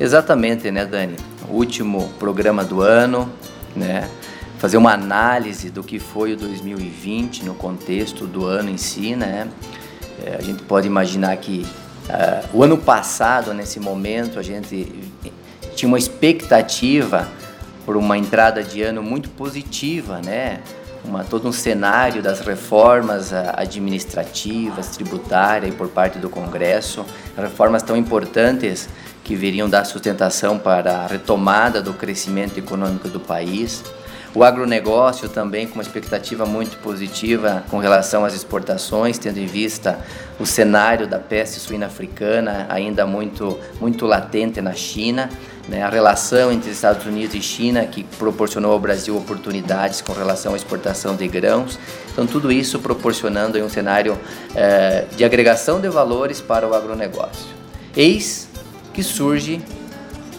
Exatamente, 0.00 0.70
né, 0.70 0.86
Dani? 0.86 1.16
O 1.50 1.56
último 1.56 2.08
programa 2.18 2.64
do 2.64 2.80
ano, 2.80 3.30
né? 3.76 4.08
Fazer 4.56 4.78
uma 4.78 4.94
análise 4.94 5.68
do 5.68 5.82
que 5.82 5.98
foi 5.98 6.32
o 6.32 6.36
2020 6.38 7.44
no 7.44 7.54
contexto 7.54 8.26
do 8.26 8.46
ano 8.46 8.70
em 8.70 8.78
si, 8.78 9.14
né? 9.14 9.46
É, 10.24 10.36
a 10.38 10.42
gente 10.42 10.62
pode 10.62 10.86
imaginar 10.86 11.36
que 11.36 11.66
uh, 12.08 12.56
o 12.56 12.62
ano 12.62 12.76
passado, 12.76 13.54
nesse 13.54 13.80
momento, 13.80 14.38
a 14.38 14.42
gente 14.42 15.10
tinha 15.74 15.88
uma 15.88 15.98
expectativa 15.98 17.28
por 17.86 17.96
uma 17.96 18.18
entrada 18.18 18.62
de 18.62 18.82
ano 18.82 19.02
muito 19.02 19.30
positiva, 19.30 20.20
né? 20.24 20.60
Uma, 21.02 21.24
todo 21.24 21.48
um 21.48 21.52
cenário 21.52 22.22
das 22.22 22.40
reformas 22.40 23.32
uh, 23.32 23.36
administrativas, 23.54 24.88
tributárias 24.88 25.74
por 25.74 25.88
parte 25.88 26.18
do 26.18 26.28
Congresso, 26.28 27.06
reformas 27.36 27.82
tão 27.82 27.96
importantes 27.96 28.88
que 29.24 29.34
viriam 29.34 29.68
dar 29.68 29.84
sustentação 29.84 30.58
para 30.58 30.98
a 30.98 31.06
retomada 31.06 31.80
do 31.80 31.94
crescimento 31.94 32.58
econômico 32.58 33.08
do 33.08 33.18
país. 33.18 33.82
O 34.32 34.44
agronegócio 34.44 35.28
também 35.28 35.66
com 35.66 35.74
uma 35.74 35.82
expectativa 35.82 36.46
muito 36.46 36.76
positiva 36.78 37.64
com 37.68 37.78
relação 37.78 38.24
às 38.24 38.32
exportações, 38.32 39.18
tendo 39.18 39.38
em 39.38 39.46
vista 39.46 39.98
o 40.38 40.46
cenário 40.46 41.08
da 41.08 41.18
peste 41.18 41.58
suína 41.58 41.86
africana 41.86 42.64
ainda 42.68 43.04
muito, 43.04 43.58
muito 43.80 44.06
latente 44.06 44.60
na 44.60 44.72
China, 44.72 45.28
né? 45.68 45.82
a 45.82 45.88
relação 45.88 46.52
entre 46.52 46.70
Estados 46.70 47.04
Unidos 47.06 47.34
e 47.34 47.42
China 47.42 47.84
que 47.84 48.04
proporcionou 48.04 48.70
ao 48.70 48.78
Brasil 48.78 49.16
oportunidades 49.16 50.00
com 50.00 50.12
relação 50.12 50.54
à 50.54 50.56
exportação 50.56 51.16
de 51.16 51.26
grãos. 51.26 51.76
Então, 52.12 52.24
tudo 52.24 52.52
isso 52.52 52.78
proporcionando 52.78 53.58
um 53.58 53.68
cenário 53.68 54.16
eh, 54.54 55.06
de 55.16 55.24
agregação 55.24 55.80
de 55.80 55.88
valores 55.88 56.40
para 56.40 56.68
o 56.68 56.72
agronegócio. 56.72 57.48
Eis 57.96 58.48
que 58.94 59.02
surge 59.02 59.60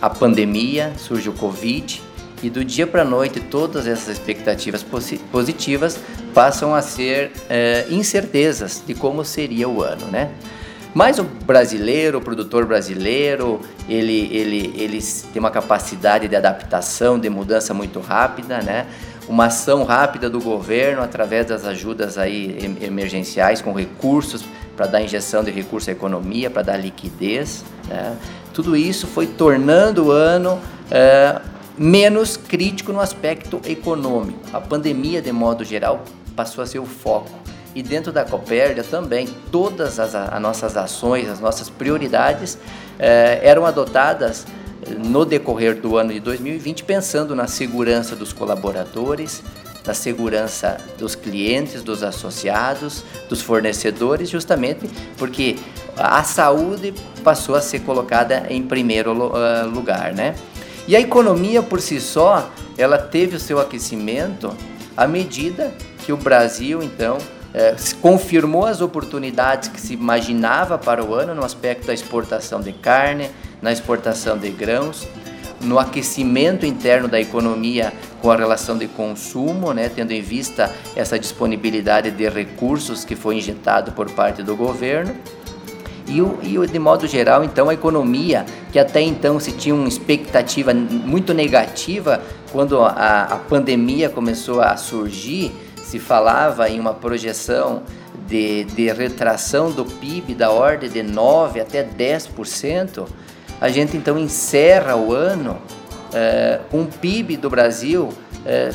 a 0.02 0.10
pandemia, 0.10 0.94
surge 0.98 1.28
o 1.28 1.34
Covid 1.34 2.02
e 2.44 2.50
do 2.50 2.64
dia 2.64 2.88
para 2.88 3.02
a 3.02 3.06
noite 3.06 3.40
todas 3.40 3.88
essas 3.88 4.18
expectativas 4.18 4.86
positivas 5.32 6.00
passam 6.34 6.74
a 6.74 6.82
ser 6.82 7.32
é, 7.50 7.86
incertezas 7.90 8.84
de 8.86 8.94
como 8.94 9.24
seria 9.24 9.68
o 9.68 9.82
ano, 9.82 10.06
né? 10.08 10.32
Mas 10.94 11.20
o 11.20 11.24
brasileiro, 11.24 12.18
o 12.18 12.22
produtor 12.22 12.66
brasileiro, 12.66 13.62
ele, 13.88 14.28
ele, 14.34 14.74
ele 14.76 15.00
tem 15.32 15.40
uma 15.40 15.52
capacidade 15.52 16.28
de 16.28 16.36
adaptação, 16.36 17.18
de 17.18 17.30
mudança 17.30 17.74
muito 17.74 18.02
rápida, 18.02 18.62
né? 18.62 18.88
Uma 19.28 19.46
ação 19.46 19.86
rápida 19.86 20.30
do 20.30 20.42
governo 20.42 21.02
através 21.02 21.46
das 21.46 21.64
ajudas 21.64 22.18
aí 22.18 22.58
emergenciais 22.82 23.62
com 23.62 23.72
recursos 23.72 24.44
para 24.76 24.88
dar 24.88 25.02
injeção 25.02 25.44
de 25.44 25.52
recursos 25.52 25.88
à 25.88 25.92
economia, 25.94 26.50
para 26.50 26.64
dar 26.64 26.78
liquidez. 26.78 27.64
Né? 27.88 28.18
Tudo 28.54 28.76
isso 28.76 29.08
foi 29.08 29.28
tornando 29.28 30.08
o 30.08 30.12
ano 30.12 30.60
é, 30.90 31.40
menos 31.78 32.38
crítico 32.38 32.92
no 32.92 33.00
aspecto 33.00 33.62
econômico. 33.66 34.40
A 34.54 34.60
pandemia, 34.60 35.22
de 35.22 35.32
modo 35.32 35.64
geral, 35.64 36.04
passou 36.36 36.64
a 36.64 36.68
ser 36.68 36.80
o 36.80 36.86
foco. 36.86 37.30
E 37.74 37.82
dentro 37.82 38.12
da 38.12 38.26
Copérdia 38.26 38.84
também, 38.84 39.28
todas 39.52 40.00
as, 40.00 40.14
as 40.14 40.42
nossas 40.42 40.76
ações, 40.76 41.30
as 41.30 41.40
nossas 41.40 41.70
prioridades 41.70 42.58
eh, 43.00 43.40
eram 43.44 43.66
adotadas 43.66 44.46
no 44.98 45.24
decorrer 45.24 45.80
do 45.80 45.98
ano 45.98 46.12
de 46.12 46.20
2020, 46.20 46.84
pensando 46.84 47.36
na 47.36 47.48
segurança 47.48 48.16
dos 48.16 48.34
colaboradores, 48.34 49.42
na 49.86 49.94
segurança 49.94 50.78
dos 50.98 51.16
clientes, 51.16 51.82
dos 51.82 52.04
associados, 52.04 53.04
dos 53.30 53.42
fornecedores, 53.42 54.30
justamente 54.30 54.90
porque 55.18 55.58
a 55.98 56.24
saúde 56.24 56.94
passou 57.24 57.56
a 57.56 57.62
ser 57.62 57.80
colocada 57.82 58.46
em 58.50 58.62
primeiro 58.64 59.12
uh, 59.12 59.68
lugar, 59.70 60.14
né? 60.14 60.36
E 60.92 60.96
a 60.98 61.00
economia 61.00 61.64
por 61.64 61.80
si 61.80 62.02
só, 62.02 62.52
ela 62.78 62.98
teve 62.98 63.38
o 63.38 63.40
seu 63.40 63.62
aquecimento 63.62 64.54
à 64.98 65.08
medida 65.08 65.74
que 66.00 66.12
o 66.12 66.18
Brasil, 66.18 66.84
então, 66.84 67.18
eh, 67.54 67.78
confirmou 68.02 68.66
as 68.66 68.82
oportunidades 68.82 69.70
que 69.70 69.80
se 69.80 69.94
imaginava 69.94 70.78
para 70.78 71.02
o 71.02 71.14
ano 71.14 71.34
no 71.34 71.46
aspecto 71.46 71.88
da 71.88 71.94
exportação 71.94 72.60
de 72.60 72.74
carne, 72.74 73.30
na 73.62 73.72
exportação 73.72 74.38
de 74.38 74.50
grãos, 74.50 75.08
no 75.62 75.80
aquecimento 75.80 76.66
interno 76.66 77.08
da 77.08 77.22
economia 77.22 77.94
com 78.22 78.30
a 78.30 78.36
relação 78.36 78.78
de 78.78 78.90
consumo, 78.90 79.72
né, 79.72 79.88
tendo 79.88 80.12
em 80.12 80.22
vista 80.22 80.70
essa 80.94 81.18
disponibilidade 81.18 82.12
de 82.12 82.28
recursos 82.28 83.06
que 83.06 83.16
foi 83.16 83.38
injetado 83.38 83.94
por 83.94 84.12
parte 84.12 84.44
do 84.44 84.58
governo. 84.58 85.16
E, 86.12 86.20
e 86.20 86.68
de 86.68 86.78
modo 86.78 87.08
geral, 87.08 87.42
então, 87.42 87.70
a 87.70 87.74
economia, 87.74 88.46
que 88.70 88.78
até 88.78 89.02
então 89.02 89.40
se 89.40 89.54
tinha 89.54 89.74
uma 89.74 89.88
expectativa 89.88 90.74
muito 90.74 91.34
negativa 91.34 92.22
quando 92.52 92.82
a, 92.82 93.24
a 93.24 93.38
pandemia 93.38 94.10
começou 94.10 94.60
a 94.62 94.76
surgir, 94.76 95.54
se 95.82 96.00
falava 96.00 96.70
em 96.70 96.80
uma 96.80 96.94
projeção 96.94 97.84
de, 98.28 98.66
de 98.66 98.92
retração 98.92 99.72
do 99.72 99.86
PIB 99.86 100.36
da 100.36 100.52
ordem 100.52 100.90
de 100.90 101.00
9% 101.02 101.62
até 101.62 101.84
10%, 101.84 103.08
a 103.62 103.70
gente 103.70 103.96
então 103.96 104.18
encerra 104.18 104.96
o 104.98 105.14
ano 105.14 105.58
é, 106.14 106.60
com 106.70 106.82
um 106.82 106.86
PIB 106.86 107.38
do 107.38 107.50
Brasil 107.50 108.10
é, 108.46 108.72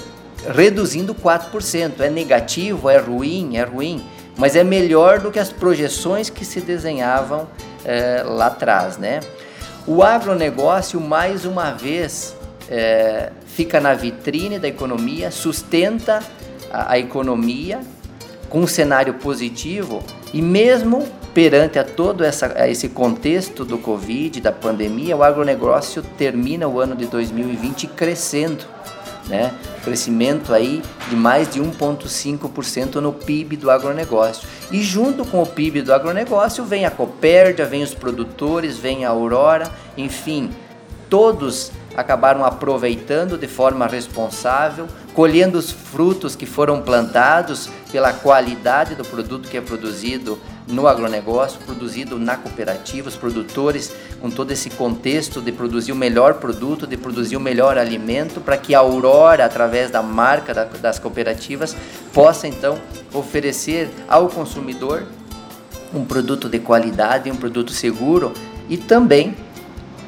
reduzindo 0.55 1.15
4%. 1.15 2.01
É 2.01 2.09
negativo, 2.09 2.89
é 2.89 2.99
ruim, 2.99 3.57
é 3.57 3.65
ruim, 3.65 4.05
mas 4.37 4.55
é 4.57 4.63
melhor 4.63 5.19
do 5.21 5.31
que 5.31 5.39
as 5.39 5.51
projeções 5.51 6.29
que 6.31 6.45
se 6.45 6.61
desenhavam 6.61 7.49
é, 7.85 8.23
lá 8.25 8.47
atrás. 8.47 8.99
Né? 8.99 9.21
O 9.87 10.03
agronegócio, 10.03 11.01
mais 11.01 11.45
uma 11.45 11.71
vez, 11.71 12.37
é, 12.69 13.31
fica 13.47 13.81
na 13.81 13.95
vitrine 13.95 14.59
da 14.59 14.69
economia, 14.69 15.31
sustenta 15.31 16.23
a, 16.71 16.93
a 16.93 16.99
economia 16.99 17.81
com 18.49 18.61
um 18.61 18.67
cenário 18.67 19.15
positivo 19.15 20.03
e 20.33 20.43
mesmo 20.43 21.07
perante 21.33 21.79
a 21.79 21.85
todo 21.85 22.25
essa, 22.25 22.53
a 22.59 22.69
esse 22.69 22.89
contexto 22.89 23.65
do 23.65 23.77
Covid, 23.77 24.41
da 24.41 24.53
pandemia, 24.53 25.17
o 25.17 25.23
agronegócio 25.23 26.03
termina 26.03 26.67
o 26.67 26.81
ano 26.81 26.97
de 26.97 27.07
2020 27.07 27.89
crescendo, 27.89 28.65
né? 29.29 29.53
Crescimento 29.83 30.53
aí 30.53 30.83
de 31.09 31.17
mais 31.17 31.49
de 31.49 31.61
1,5% 31.61 32.97
no 32.97 33.13
PIB 33.13 33.57
do 33.57 33.71
agronegócio. 33.71 34.49
E 34.71 34.83
junto 34.83 35.25
com 35.25 35.43
o 35.43 35.47
PIB 35.47 35.83
do 35.83 35.93
agronegócio 35.93 36.65
vem 36.65 36.85
a 36.85 36.91
Copérdia, 36.91 37.67
vem 37.67 37.83
os 37.83 37.95
produtores, 37.95 38.79
vem 38.79 39.05
a 39.05 39.11
Aurora, 39.11 39.71
enfim, 39.97 40.51
todos 41.09 41.71
acabaram 41.97 42.45
aproveitando 42.45 43.39
de 43.39 43.47
forma 43.47 43.87
responsável, 43.87 44.87
colhendo 45.17 45.57
os 45.57 45.71
frutos 45.71 46.37
que 46.37 46.45
foram 46.45 46.83
plantados 46.83 47.71
pela 47.91 48.13
qualidade 48.13 48.95
do 48.95 49.03
produto 49.03 49.49
que 49.49 49.57
é 49.57 49.63
produzido 49.63 50.39
no 50.69 50.87
agronegócio, 50.87 51.59
produzido 51.61 52.19
na 52.19 52.37
cooperativa, 52.37 53.09
os 53.09 53.17
produtores 53.17 53.91
com 54.21 54.31
todo 54.31 54.51
esse 54.51 54.69
contexto 54.69 55.41
de 55.41 55.51
produzir 55.53 55.91
o 55.93 55.97
melhor 55.97 56.35
produto, 56.35 56.87
de 56.87 56.99
produzir 56.99 57.35
o 57.35 57.41
melhor 57.41 57.79
alimento, 57.79 58.43
para 58.43 58.59
que 58.59 58.75
a 58.75 58.81
Aurora, 58.81 59.47
através 59.47 59.91
da 59.91 60.03
marca 60.03 60.53
das 60.83 60.99
cooperativas, 60.99 61.75
possa 62.13 62.47
então 62.47 62.79
oferecer 63.15 63.89
ao 64.07 64.29
consumidor 64.29 65.03
um 65.95 66.05
produto 66.05 66.47
de 66.47 66.59
qualidade, 66.59 67.31
um 67.31 67.37
produto 67.37 67.73
seguro 67.73 68.35
e 68.69 68.77
também 68.77 69.35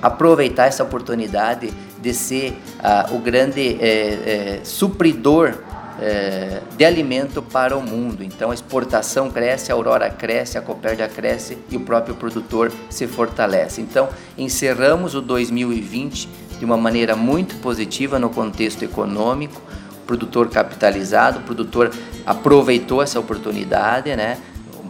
aproveitar 0.02 0.66
essa 0.66 0.82
oportunidade 0.82 1.72
de 2.00 2.14
ser 2.14 2.56
uh, 2.78 3.14
o 3.14 3.18
grande 3.18 3.76
é, 3.80 4.58
é, 4.58 4.60
supridor 4.62 5.54
é, 6.00 6.60
de 6.76 6.84
alimento 6.84 7.42
para 7.42 7.76
o 7.76 7.82
mundo. 7.82 8.22
Então 8.22 8.50
a 8.50 8.54
exportação 8.54 9.30
cresce, 9.30 9.72
a 9.72 9.74
Aurora 9.74 10.08
cresce, 10.08 10.56
a 10.56 10.60
Copérdia 10.60 11.08
cresce 11.08 11.58
e 11.70 11.76
o 11.76 11.80
próprio 11.80 12.14
produtor 12.14 12.72
se 12.88 13.06
fortalece. 13.06 13.80
Então 13.80 14.08
encerramos 14.36 15.14
o 15.14 15.20
2020 15.20 16.28
de 16.58 16.64
uma 16.64 16.76
maneira 16.76 17.16
muito 17.16 17.56
positiva 17.56 18.18
no 18.18 18.30
contexto 18.30 18.84
econômico. 18.84 19.60
O 20.02 20.06
produtor 20.06 20.48
capitalizado, 20.48 21.40
o 21.40 21.42
produtor 21.42 21.90
aproveitou 22.24 23.02
essa 23.02 23.18
oportunidade, 23.20 24.14
né? 24.16 24.38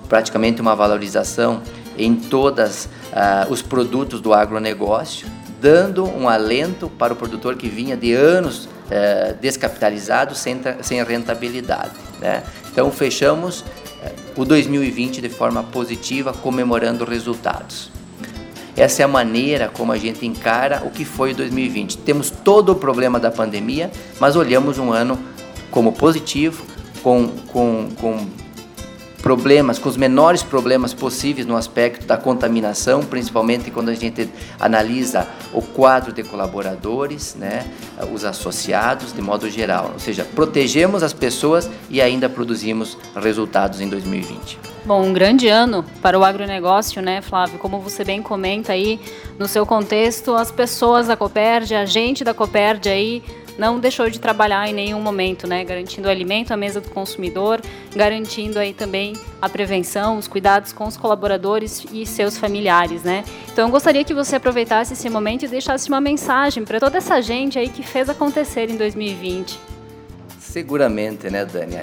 praticamente 0.09 0.61
uma 0.61 0.75
valorização 0.75 1.63
em 1.97 2.15
todos 2.15 2.89
ah, 3.13 3.47
os 3.51 3.61
produtos 3.61 4.21
do 4.21 4.33
agronegócio, 4.33 5.27
dando 5.61 6.05
um 6.05 6.29
alento 6.29 6.89
para 6.89 7.13
o 7.13 7.17
produtor 7.17 7.57
que 7.57 7.69
vinha 7.69 7.97
de 7.97 8.13
anos 8.13 8.67
uh, 8.67 9.35
descapitalizado, 9.41 10.35
sem, 10.35 10.61
sem 10.83 11.03
rentabilidade. 11.03 11.93
Né? 12.21 12.43
Então, 12.71 12.91
fechamos 12.91 13.61
uh, 13.61 13.65
o 14.41 14.45
2020 14.45 15.21
de 15.21 15.29
forma 15.29 15.63
positiva, 15.63 16.33
comemorando 16.33 17.05
resultados. 17.05 17.91
Essa 18.77 19.03
é 19.03 19.05
a 19.05 19.09
maneira 19.09 19.69
como 19.69 19.91
a 19.91 19.99
gente 19.99 20.25
encara 20.25 20.83
o 20.85 20.91
que 20.91 21.05
foi 21.05 21.33
o 21.33 21.35
2020. 21.35 21.99
Temos 21.99 22.31
todo 22.31 22.71
o 22.71 22.75
problema 22.77 23.19
da 23.19 23.31
pandemia, 23.31 23.91
mas 24.21 24.37
olhamos 24.37 24.79
um 24.79 24.93
ano 24.93 25.19
como 25.73 25.93
positivo, 25.93 26.65
com, 27.03 27.29
com, 27.49 27.89
com 28.01 28.27
problemas, 29.23 29.79
com 29.79 29.89
os 29.89 29.97
menores 29.97 30.43
problemas 30.43 30.95
possíveis 30.95 31.47
no 31.47 31.57
aspecto 31.57 32.07
da 32.07 32.17
contaminação, 32.17 33.01
principalmente 33.03 33.71
quando 33.71 33.89
a 33.89 33.95
gente 33.95 34.29
analisa 34.59 35.27
o 35.53 35.61
quadro 35.61 36.13
de 36.13 36.23
colaboradores, 36.23 37.35
né, 37.35 37.67
os 38.13 38.25
associados, 38.25 39.13
de 39.13 39.21
modo 39.21 39.51
geral. 39.51 39.91
Ou 39.95 39.99
seja, 39.99 40.25
protegemos 40.25 41.03
as 41.03 41.13
pessoas 41.13 41.69
e 41.91 42.01
ainda 42.01 42.29
produzimos 42.29 42.97
resultados 43.17 43.81
em 43.81 43.89
2020. 43.89 44.59
Bom, 44.85 45.03
um 45.05 45.13
grande 45.13 45.49
ano 45.49 45.85
para 46.01 46.19
o 46.19 46.25
agronegócio, 46.25 47.03
né, 47.03 47.21
Flávio? 47.21 47.59
Como 47.59 47.81
você 47.81 48.05
bem 48.05 48.23
comenta 48.23 48.73
aí, 48.73 48.99
no 49.39 49.47
seu 49.47 49.67
contexto, 49.67 50.35
as 50.35 50.51
pessoas 50.51 51.09
da 51.09 51.17
Coperd, 51.17 51.75
a 51.75 51.85
gente 51.85 52.25
da 52.25 52.33
Coperd 52.33 52.89
aí 52.89 53.23
não 53.59 53.81
deixou 53.81 54.09
de 54.09 54.21
trabalhar 54.21 54.69
em 54.69 54.73
nenhum 54.73 55.03
momento, 55.03 55.47
né? 55.47 55.65
Garantindo 55.65 56.07
o 56.07 56.11
alimento 56.11 56.53
à 56.53 56.57
mesa 56.57 56.81
do 56.81 56.89
consumidor, 56.91 57.61
garantindo 57.95 58.59
aí 58.59 58.73
também 58.73 59.15
a 59.43 59.49
prevenção, 59.49 60.17
os 60.17 60.29
cuidados 60.29 60.73
com 60.73 60.87
os 60.87 60.97
colaboradores 60.97 61.85
e 61.93 62.07
seus 62.07 62.39
familiares, 62.39 63.03
né? 63.03 63.25
Então 63.53 63.67
eu 63.67 63.73
gostaria 63.73 64.05
que 64.05 64.15
você 64.15 64.37
aproveitasse 64.37 64.93
esse 64.93 65.11
momento 65.11 65.45
e 65.45 65.49
deixasse 65.49 65.89
uma 65.89 66.01
mensagem 66.01 66.65
para 66.65 66.79
toda 66.79 66.99
essa 66.99 67.21
gente 67.21 67.59
aí 67.59 67.69
que 67.69 67.83
fez 67.83 68.09
acontecer 68.09 68.71
em 68.71 68.77
2020. 68.77 69.59
Seguramente, 70.39 71.29
né, 71.29 71.45
Dani? 71.45 71.81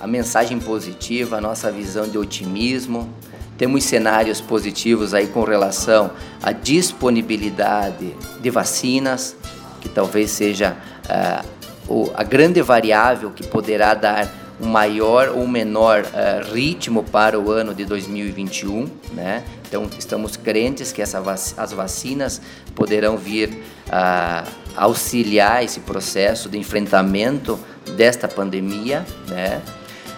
A 0.00 0.06
mensagem 0.06 0.58
positiva, 0.58 1.36
a 1.36 1.40
nossa 1.40 1.70
visão 1.70 2.08
de 2.08 2.16
otimismo. 2.16 3.12
Temos 3.58 3.84
cenários 3.84 4.40
positivos 4.40 5.12
aí 5.12 5.26
com 5.26 5.42
relação 5.42 6.12
à 6.40 6.52
disponibilidade 6.52 8.14
de 8.40 8.50
vacinas, 8.50 9.36
que 9.80 9.88
talvez 9.88 10.30
seja 10.30 10.76
uh, 11.08 12.10
a 12.14 12.22
grande 12.22 12.60
variável 12.60 13.30
que 13.30 13.46
poderá 13.46 13.94
dar 13.94 14.30
um 14.60 14.66
maior 14.66 15.28
ou 15.28 15.46
menor 15.46 16.02
uh, 16.02 16.52
ritmo 16.52 17.04
para 17.04 17.38
o 17.38 17.50
ano 17.50 17.74
de 17.74 17.84
2021, 17.84 18.88
né? 19.12 19.44
Então 19.66 19.88
estamos 19.98 20.36
crentes 20.36 20.92
que 20.92 21.00
essa 21.00 21.20
vac 21.20 21.38
as 21.56 21.72
vacinas 21.72 22.40
poderão 22.74 23.16
vir 23.16 23.62
a 23.90 24.44
uh, 24.46 24.68
auxiliar 24.76 25.64
esse 25.64 25.80
processo 25.80 26.48
de 26.48 26.58
enfrentamento 26.58 27.58
desta 27.96 28.26
pandemia, 28.26 29.06
né? 29.28 29.62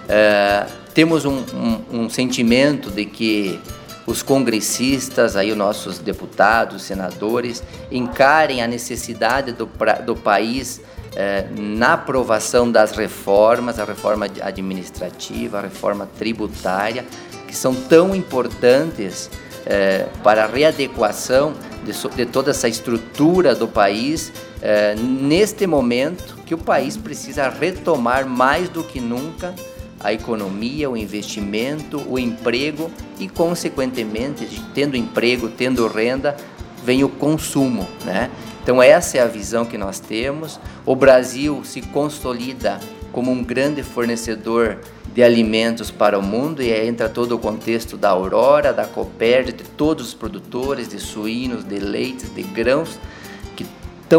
Uh, 0.06 0.80
temos 0.94 1.24
um, 1.24 1.44
um, 1.54 2.00
um 2.00 2.10
sentimento 2.10 2.90
de 2.90 3.04
que 3.04 3.60
os 4.06 4.22
congressistas, 4.22 5.36
aí 5.36 5.50
os 5.50 5.56
nossos 5.56 5.98
deputados, 5.98 6.82
senadores, 6.82 7.62
encarem 7.90 8.62
a 8.62 8.66
necessidade 8.66 9.52
do, 9.52 9.68
do 10.04 10.16
país 10.16 10.80
é, 11.14 11.46
na 11.56 11.94
aprovação 11.94 12.70
das 12.70 12.92
reformas, 12.92 13.78
a 13.78 13.84
reforma 13.84 14.26
administrativa, 14.42 15.58
a 15.58 15.62
reforma 15.62 16.08
tributária, 16.18 17.04
que 17.46 17.56
são 17.56 17.74
tão 17.74 18.14
importantes 18.14 19.28
é, 19.66 20.06
para 20.22 20.44
a 20.44 20.46
readequação 20.46 21.54
de, 21.84 21.92
de, 22.14 22.26
toda 22.26 22.50
essa 22.50 22.68
estrutura 22.68 23.54
do 23.54 23.66
país 23.66 24.32
é, 24.62 24.94
neste 24.94 25.66
momento 25.66 26.36
que 26.46 26.54
o 26.54 26.58
país 26.58 26.96
precisa 26.96 27.48
retomar 27.48 28.26
mais 28.26 28.68
do 28.68 28.82
que 28.84 29.00
nunca 29.00 29.54
a 30.00 30.12
economia, 30.12 30.88
o 30.88 30.96
investimento, 30.96 32.02
o 32.08 32.18
emprego 32.18 32.90
e, 33.18 33.28
consequentemente, 33.28 34.46
tendo 34.74 34.96
emprego, 34.96 35.48
tendo 35.48 35.86
renda, 35.86 36.36
vem 36.82 37.04
o 37.04 37.08
consumo, 37.08 37.86
né? 38.04 38.30
Então 38.62 38.82
essa 38.82 39.18
é 39.18 39.20
a 39.20 39.26
visão 39.26 39.64
que 39.64 39.76
nós 39.76 40.00
temos. 40.00 40.58
O 40.86 40.96
Brasil 40.96 41.62
se 41.64 41.82
consolida 41.82 42.80
como 43.12 43.30
um 43.30 43.42
grande 43.42 43.82
fornecedor 43.82 44.78
de 45.12 45.22
alimentos 45.22 45.90
para 45.90 46.18
o 46.18 46.22
mundo 46.22 46.62
e 46.62 46.70
entra 46.70 47.08
todo 47.08 47.34
o 47.34 47.38
contexto 47.38 47.96
da 47.96 48.10
Aurora, 48.10 48.72
da 48.72 48.86
Copérdia, 48.86 49.52
de 49.52 49.64
todos 49.64 50.08
os 50.08 50.14
produtores 50.14 50.88
de 50.88 50.98
suínos, 50.98 51.64
de 51.64 51.78
leites, 51.78 52.32
de 52.32 52.42
grãos 52.42 52.98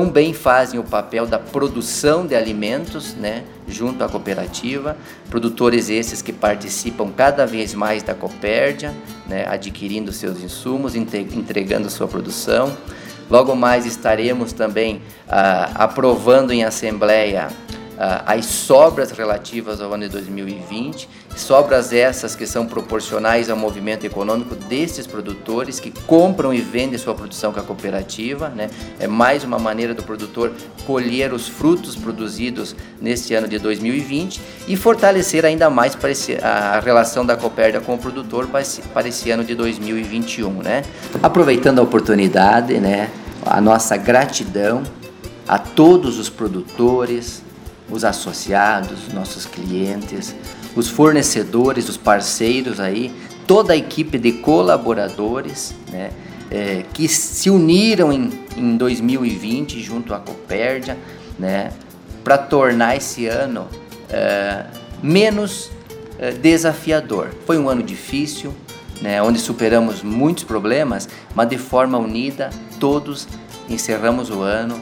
bem 0.10 0.34
fazem 0.34 0.80
o 0.80 0.86
papel 0.86 1.28
da 1.28 1.38
produção 1.38 2.26
de 2.26 2.34
alimentos, 2.34 3.14
né, 3.14 3.44
junto 3.68 4.02
à 4.02 4.08
cooperativa. 4.08 4.96
Produtores 5.30 5.90
esses 5.90 6.22
que 6.22 6.32
participam 6.32 7.12
cada 7.12 7.46
vez 7.46 7.74
mais 7.74 8.02
da 8.02 8.16
Copérdia, 8.16 8.94
né, 9.28 9.46
adquirindo 9.46 10.14
seus 10.14 10.42
insumos, 10.42 10.96
entregando 10.96 11.90
sua 11.90 12.08
produção. 12.08 12.72
Logo 13.30 13.54
mais 13.54 13.86
estaremos 13.86 14.54
também 14.54 15.02
ah, 15.28 15.72
aprovando 15.76 16.54
em 16.54 16.64
assembleia 16.64 17.50
as 18.26 18.46
sobras 18.46 19.12
relativas 19.12 19.80
ao 19.80 19.94
ano 19.94 20.04
de 20.04 20.10
2020, 20.10 21.08
sobras 21.36 21.94
essas 21.94 22.36
que 22.36 22.48
são 22.48 22.66
proporcionais 22.66 23.48
ao 23.48 23.56
movimento 23.56 24.06
econômico 24.06 24.56
desses 24.56 25.06
produtores 25.06 25.80
que 25.80 25.92
compram 26.08 26.52
e 26.52 26.62
vendem 26.62 26.98
sua 26.98 27.14
produção 27.14 27.54
com 27.54 27.60
a 27.60 27.64
cooperativa. 27.64 28.50
Né? 28.50 28.72
É 29.00 29.06
mais 29.06 29.44
uma 29.44 29.60
maneira 29.60 29.94
do 29.94 30.02
produtor 30.02 30.52
colher 30.86 31.32
os 31.32 31.48
frutos 31.48 31.96
produzidos 31.96 32.76
neste 33.00 33.36
ano 33.36 33.48
de 33.48 33.60
2020 33.60 34.42
e 34.68 34.76
fortalecer 34.76 35.46
ainda 35.46 35.70
mais 35.70 35.96
a 36.42 36.80
relação 36.80 37.24
da 37.24 37.38
Copérdia 37.38 37.82
com 37.82 37.94
o 37.94 37.98
produtor 38.00 38.48
para 38.48 39.08
esse 39.08 39.30
ano 39.30 39.44
de 39.44 39.54
2021. 39.54 40.50
Né? 40.64 40.82
Aproveitando 41.22 41.78
a 41.78 41.84
oportunidade, 41.84 42.80
né? 42.80 43.12
a 43.46 43.62
nossa 43.62 43.96
gratidão 43.96 44.82
a 45.48 45.60
todos 45.60 46.18
os 46.18 46.30
produtores, 46.30 47.44
os 47.92 48.04
associados, 48.06 49.14
nossos 49.14 49.46
clientes, 49.46 50.34
os 50.76 50.88
fornecedores, 50.88 51.90
os 51.90 51.98
parceiros 51.98 52.80
aí, 52.80 53.12
toda 53.46 53.74
a 53.74 53.78
equipe 53.78 54.18
de 54.18 54.32
colaboradores, 54.34 55.76
né, 55.92 56.12
é, 56.50 56.84
que 56.94 57.08
se 57.08 57.50
uniram 57.50 58.12
em, 58.12 58.32
em 58.56 58.78
2020 58.78 59.82
junto 59.82 60.14
à 60.14 60.20
Copérdia, 60.20 60.98
né, 61.38 61.72
para 62.24 62.38
tornar 62.38 62.96
esse 62.96 63.28
ano 63.28 63.68
é, 64.10 64.66
menos 65.02 65.72
é, 66.20 66.32
desafiador. 66.32 67.30
Foi 67.46 67.58
um 67.58 67.68
ano 67.68 67.84
difícil, 67.84 68.54
né, 69.02 69.22
onde 69.22 69.40
superamos 69.40 70.04
muitos 70.04 70.44
problemas, 70.44 71.10
mas 71.34 71.50
de 71.50 71.58
forma 71.58 71.98
unida, 71.98 72.50
todos 72.80 73.28
encerramos 73.70 74.30
o 74.30 74.42
ano 74.42 74.80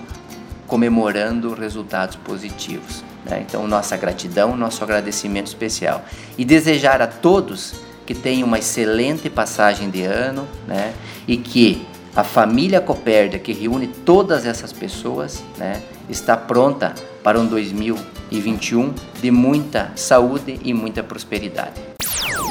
comemorando 0.69 1.53
resultados 1.53 2.15
positivos. 2.15 3.03
Né? 3.25 3.43
Então, 3.45 3.67
nossa 3.67 3.97
gratidão, 3.97 4.55
nosso 4.55 4.81
agradecimento 4.83 5.47
especial. 5.47 6.05
E 6.37 6.45
desejar 6.45 7.01
a 7.01 7.07
todos 7.07 7.73
que 8.05 8.13
tenham 8.13 8.47
uma 8.47 8.59
excelente 8.59 9.29
passagem 9.29 9.89
de 9.89 10.03
ano 10.03 10.47
né? 10.67 10.93
e 11.27 11.35
que 11.35 11.85
a 12.15 12.23
família 12.23 12.79
Copérdia, 12.79 13.37
que 13.37 13.51
reúne 13.51 13.87
todas 13.87 14.45
essas 14.45 14.71
pessoas, 14.71 15.43
né? 15.57 15.81
está 16.09 16.37
pronta 16.37 16.93
para 17.23 17.39
um 17.39 17.45
2021 17.45 18.93
de 19.21 19.31
muita 19.31 19.91
saúde 19.95 20.59
e 20.63 20.73
muita 20.73 21.03
prosperidade. 21.03 21.81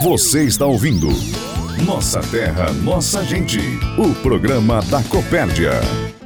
Você 0.03 0.45
está 0.45 0.65
ouvindo 0.65 1.09
Nossa 1.85 2.21
Terra, 2.21 2.73
Nossa 2.73 3.25
Gente, 3.25 3.59
o 3.99 4.15
programa 4.23 4.81
da 4.83 5.03
Copérdia. 5.05 5.73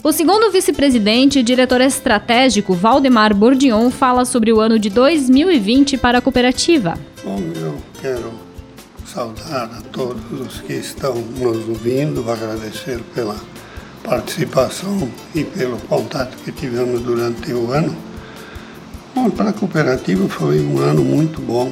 O 0.05 0.11
segundo 0.11 0.51
vice-presidente 0.51 1.39
e 1.39 1.45
diretor 1.45 1.81
estratégico, 1.81 2.75
Valdemar 2.75 3.33
Bordion, 3.33 3.89
fala 3.89 4.25
sobre 4.25 4.53
o 4.53 4.59
ano 4.59 4.77
de 4.77 4.91
2020 4.91 5.97
para 5.97 6.19
a 6.19 6.21
cooperativa. 6.21 6.99
Bom, 7.23 7.39
eu 7.55 7.77
quero 8.01 8.33
saudar 9.07 9.71
a 9.73 9.81
todos 9.93 10.21
os 10.41 10.61
que 10.61 10.73
estão 10.73 11.15
nos 11.15 11.69
ouvindo, 11.69 12.29
agradecer 12.29 13.01
pela 13.15 13.37
participação 14.03 15.09
e 15.37 15.45
pelo 15.45 15.77
contato 15.83 16.37
que 16.39 16.51
tivemos 16.51 17.01
durante 17.03 17.53
o 17.53 17.71
ano. 17.71 17.97
Bom, 19.15 19.31
para 19.31 19.51
a 19.51 19.53
cooperativa 19.53 20.29
foi 20.29 20.61
um 20.61 20.79
ano 20.81 21.05
muito 21.05 21.41
bom 21.41 21.71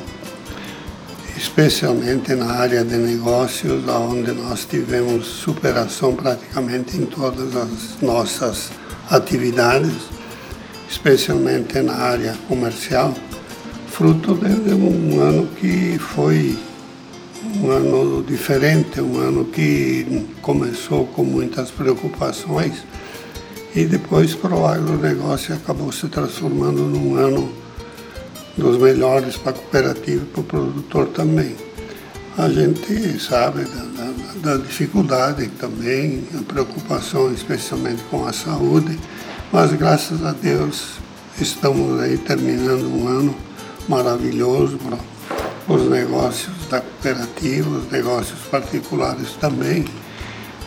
especialmente 1.41 2.35
na 2.35 2.53
área 2.53 2.85
de 2.85 2.97
negócios, 2.99 3.89
onde 3.89 4.31
nós 4.33 4.67
tivemos 4.67 5.25
superação 5.25 6.15
praticamente 6.15 6.99
em 6.99 7.07
todas 7.07 7.57
as 7.57 7.99
nossas 8.03 8.71
atividades, 9.09 10.11
especialmente 10.87 11.81
na 11.81 11.95
área 11.95 12.37
comercial, 12.47 13.15
fruto 13.89 14.35
de 14.35 14.75
um 14.75 15.19
ano 15.19 15.47
que 15.59 15.99
foi 15.99 16.59
um 17.57 17.71
ano 17.71 18.23
diferente, 18.23 19.01
um 19.01 19.19
ano 19.19 19.47
que 19.47 20.27
começou 20.43 21.07
com 21.07 21.25
muitas 21.25 21.71
preocupações 21.71 22.85
e 23.75 23.87
depois 23.87 24.35
para 24.35 24.55
o 24.55 24.67
agronegócio 24.67 25.55
acabou 25.55 25.91
se 25.91 26.07
transformando 26.09 26.83
num 26.83 27.15
ano 27.15 27.51
dos 28.57 28.79
melhores 28.79 29.37
para 29.37 29.51
a 29.51 29.55
cooperativa 29.55 30.23
e 30.23 30.27
para 30.27 30.41
o 30.41 30.45
produtor 30.45 31.07
também. 31.09 31.55
A 32.39 32.49
gente 32.49 33.21
sabe 33.21 33.65
da, 33.65 33.83
da, 33.83 34.13
da 34.57 34.57
dificuldade 34.57 35.49
também, 35.59 36.25
a 36.39 36.43
preocupação 36.43 37.33
especialmente 37.33 38.03
com 38.11 38.27
a 38.27 38.33
saúde, 38.33 38.99
mas 39.53 39.73
graças 39.73 40.25
a 40.25 40.33
Deus 40.33 40.93
estamos 41.41 42.01
aí 42.01 42.17
terminando 42.19 42.85
um 42.85 43.09
ano 43.09 43.37
maravilhoso 43.89 44.79
para 44.79 44.99
os 45.75 45.89
negócios 45.89 46.55
da 46.71 46.81
cooperativa, 46.81 47.69
os 47.69 47.91
negócios 47.91 48.39
particulares 48.51 49.33
também. 49.41 49.85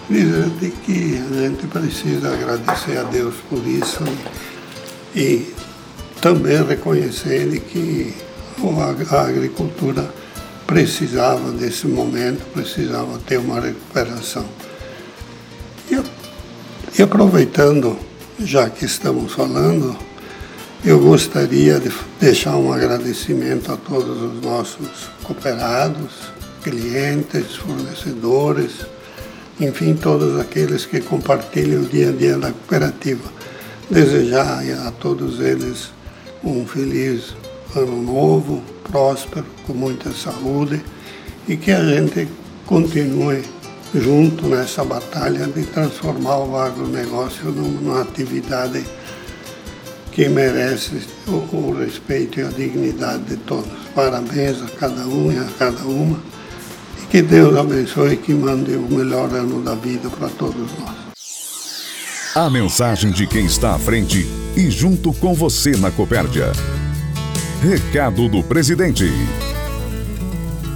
Dizer 0.10 0.52
que 0.86 1.18
a 1.18 1.42
gente 1.42 1.66
precisa 1.68 2.34
agradecer 2.34 2.98
a 2.98 3.04
Deus 3.04 3.36
por 3.50 3.66
isso 3.66 4.04
e 5.16 5.54
também 6.24 6.64
reconhecendo 6.64 7.60
que 7.60 8.14
a 9.12 9.22
agricultura 9.24 10.10
precisava 10.66 11.52
desse 11.52 11.86
momento, 11.86 12.46
precisava 12.54 13.20
ter 13.28 13.40
uma 13.40 13.60
recuperação. 13.60 14.46
E, 16.98 17.02
aproveitando, 17.02 18.00
já 18.40 18.70
que 18.70 18.86
estamos 18.86 19.34
falando, 19.34 19.98
eu 20.86 20.98
gostaria 20.98 21.78
de 21.78 21.92
deixar 22.22 22.56
um 22.56 22.72
agradecimento 22.72 23.74
a 23.74 23.76
todos 23.76 24.22
os 24.22 24.42
nossos 24.42 25.10
cooperados, 25.24 26.32
clientes, 26.64 27.58
fornecedores, 27.58 28.86
enfim, 29.60 29.94
todos 29.94 30.40
aqueles 30.40 30.86
que 30.86 31.02
compartilham 31.02 31.82
o 31.82 31.86
dia 31.86 32.12
a 32.12 32.14
dia 32.14 32.38
da 32.38 32.54
cooperativa. 32.54 33.30
Desejar 33.90 34.64
a 34.88 34.92
todos 34.92 35.42
eles 35.42 35.92
um 36.44 36.66
feliz 36.66 37.36
ano 37.76 38.02
novo, 38.02 38.62
próspero, 38.84 39.46
com 39.66 39.74
muita 39.74 40.12
saúde 40.12 40.82
e 41.48 41.58
que 41.58 41.72
a 41.72 41.84
gente 41.84 42.28
continue 42.66 43.42
junto 43.94 44.48
nessa 44.48 44.84
batalha 44.84 45.46
de 45.48 45.64
transformar 45.64 46.38
o 46.40 46.58
agronegócio 46.58 47.52
numa 47.52 48.02
atividade 48.02 48.84
que 50.12 50.28
merece 50.30 51.02
o, 51.28 51.56
o 51.56 51.78
respeito 51.80 52.40
e 52.40 52.44
a 52.44 52.50
dignidade 52.50 53.24
de 53.24 53.38
todos. 53.38 53.72
Parabéns 53.96 54.62
a 54.62 54.68
cada 54.80 55.08
um 55.08 55.32
e 55.32 55.38
a 55.38 55.48
cada 55.58 55.84
uma. 55.84 56.20
E 57.02 57.06
que 57.08 57.22
Deus 57.22 57.56
abençoe 57.58 58.14
e 58.14 58.18
que 58.18 58.34
mande 58.34 58.76
o 58.76 58.88
melhor 58.90 59.32
ano 59.34 59.62
da 59.62 59.76
vida 59.76 60.10
para 60.10 60.30
todos 60.30 60.72
nós. 60.80 61.03
A 62.36 62.50
mensagem 62.50 63.12
de 63.12 63.28
quem 63.28 63.46
está 63.46 63.76
à 63.76 63.78
frente 63.78 64.26
e 64.58 64.72
junto 64.72 65.14
com 65.14 65.36
você 65.36 65.78
na 65.78 65.92
Copérdia. 65.92 66.52
Recado 67.62 68.28
do 68.28 68.42
presidente. 68.42 69.06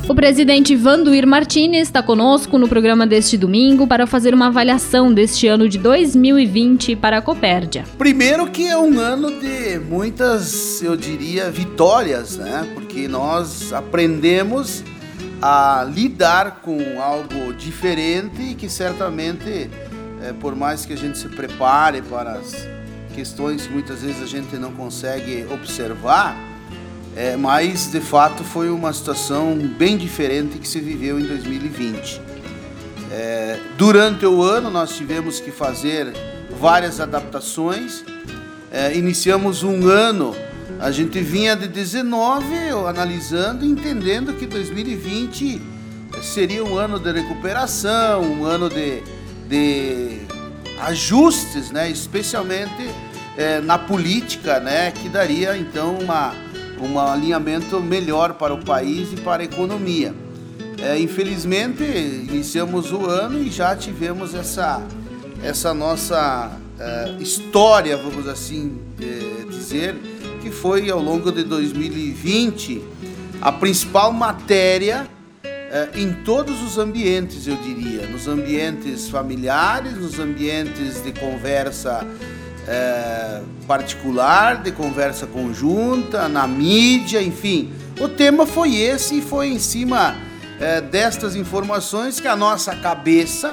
O 0.07 0.13
presidente 0.13 0.75
Vanduir 0.75 1.25
Martins 1.25 1.75
está 1.77 2.03
conosco 2.03 2.59
no 2.59 2.67
programa 2.67 3.07
deste 3.07 3.39
domingo 3.39 3.87
para 3.87 4.05
fazer 4.05 4.35
uma 4.35 4.49
avaliação 4.49 5.11
deste 5.11 5.47
ano 5.47 5.67
de 5.67 5.79
2020 5.79 6.95
para 6.95 7.17
a 7.17 7.21
Copérdia. 7.23 7.85
Primeiro 7.97 8.51
que 8.51 8.67
é 8.67 8.77
um 8.77 8.99
ano 8.99 9.31
de 9.39 9.79
muitas, 9.79 10.83
eu 10.83 10.95
diria, 10.95 11.49
vitórias, 11.49 12.37
né? 12.37 12.69
Porque 12.75 13.07
nós 13.07 13.73
aprendemos 13.73 14.83
a 15.41 15.87
lidar 15.91 16.61
com 16.61 17.01
algo 17.01 17.53
diferente 17.53 18.41
e 18.51 18.55
que 18.55 18.69
certamente, 18.69 19.69
é, 20.21 20.33
por 20.33 20.55
mais 20.55 20.85
que 20.85 20.93
a 20.93 20.97
gente 20.97 21.17
se 21.17 21.27
prepare 21.29 22.01
para 22.01 22.33
as 22.33 22.67
questões 23.13 23.65
que 23.65 23.73
muitas 23.73 24.01
vezes 24.01 24.21
a 24.21 24.25
gente 24.25 24.55
não 24.57 24.71
consegue 24.71 25.45
observar, 25.51 26.37
é, 27.15 27.35
mas 27.35 27.91
de 27.91 27.99
fato 27.99 28.43
foi 28.43 28.69
uma 28.69 28.93
situação 28.93 29.57
bem 29.57 29.97
diferente 29.97 30.59
que 30.59 30.67
se 30.67 30.79
viveu 30.79 31.19
em 31.19 31.23
2020. 31.23 32.21
É, 33.11 33.59
durante 33.77 34.25
o 34.25 34.43
ano 34.43 34.69
nós 34.69 34.95
tivemos 34.95 35.39
que 35.39 35.49
fazer 35.49 36.13
várias 36.59 36.99
adaptações. 36.99 38.03
É, 38.71 38.95
iniciamos 38.95 39.63
um 39.63 39.87
ano, 39.87 40.35
a 40.79 40.91
gente 40.91 41.19
vinha 41.21 41.55
de 41.55 41.67
19 41.67 42.45
analisando 42.87 43.65
entendendo 43.65 44.33
que 44.33 44.45
2020 44.45 45.61
seria 46.21 46.63
um 46.63 46.77
ano 46.77 46.99
de 46.99 47.11
recuperação, 47.11 48.21
um 48.21 48.45
ano 48.45 48.69
de, 48.69 49.01
de 49.47 50.06
ajustes, 50.79 51.71
né, 51.71 51.89
especialmente 51.89 52.89
é, 53.35 53.59
na 53.61 53.77
política, 53.77 54.59
né, 54.59 54.91
que 54.91 55.09
daria 55.09 55.57
então 55.57 55.97
uma 55.97 56.33
um 56.79 56.99
alinhamento 56.99 57.79
melhor 57.79 58.33
para 58.33 58.53
o 58.53 58.63
país 58.63 59.11
e 59.11 59.15
para 59.15 59.41
a 59.41 59.45
economia. 59.45 60.13
É, 60.79 60.99
infelizmente, 60.99 61.83
iniciamos 61.83 62.91
o 62.91 63.05
ano 63.05 63.41
e 63.41 63.49
já 63.49 63.75
tivemos 63.75 64.35
essa, 64.35 64.81
essa 65.43 65.73
nossa 65.73 66.51
é, 66.79 67.15
história, 67.19 67.97
vamos 67.97 68.27
assim 68.27 68.79
dizer, 69.49 69.95
que 70.41 70.51
foi 70.51 70.89
ao 70.89 71.01
longo 71.01 71.31
de 71.31 71.43
2020 71.43 72.83
a 73.41 73.51
principal 73.51 74.11
matéria 74.11 75.07
em 75.95 76.13
todos 76.13 76.61
os 76.61 76.77
ambientes, 76.77 77.47
eu 77.47 77.55
diria, 77.57 78.07
nos 78.07 78.27
ambientes 78.27 79.09
familiares, 79.09 79.93
nos 79.97 80.19
ambientes 80.19 81.01
de 81.03 81.11
conversa 81.11 82.05
é, 82.67 83.41
particular, 83.65 84.61
de 84.61 84.71
conversa 84.71 85.25
conjunta, 85.25 86.27
na 86.27 86.47
mídia, 86.47 87.21
enfim. 87.21 87.71
O 87.99 88.07
tema 88.07 88.45
foi 88.45 88.75
esse 88.75 89.19
e 89.19 89.21
foi 89.21 89.47
em 89.47 89.59
cima 89.59 90.15
é, 90.59 90.81
destas 90.81 91.35
informações 91.35 92.19
que 92.19 92.27
a 92.27 92.35
nossa 92.35 92.75
cabeça 92.75 93.51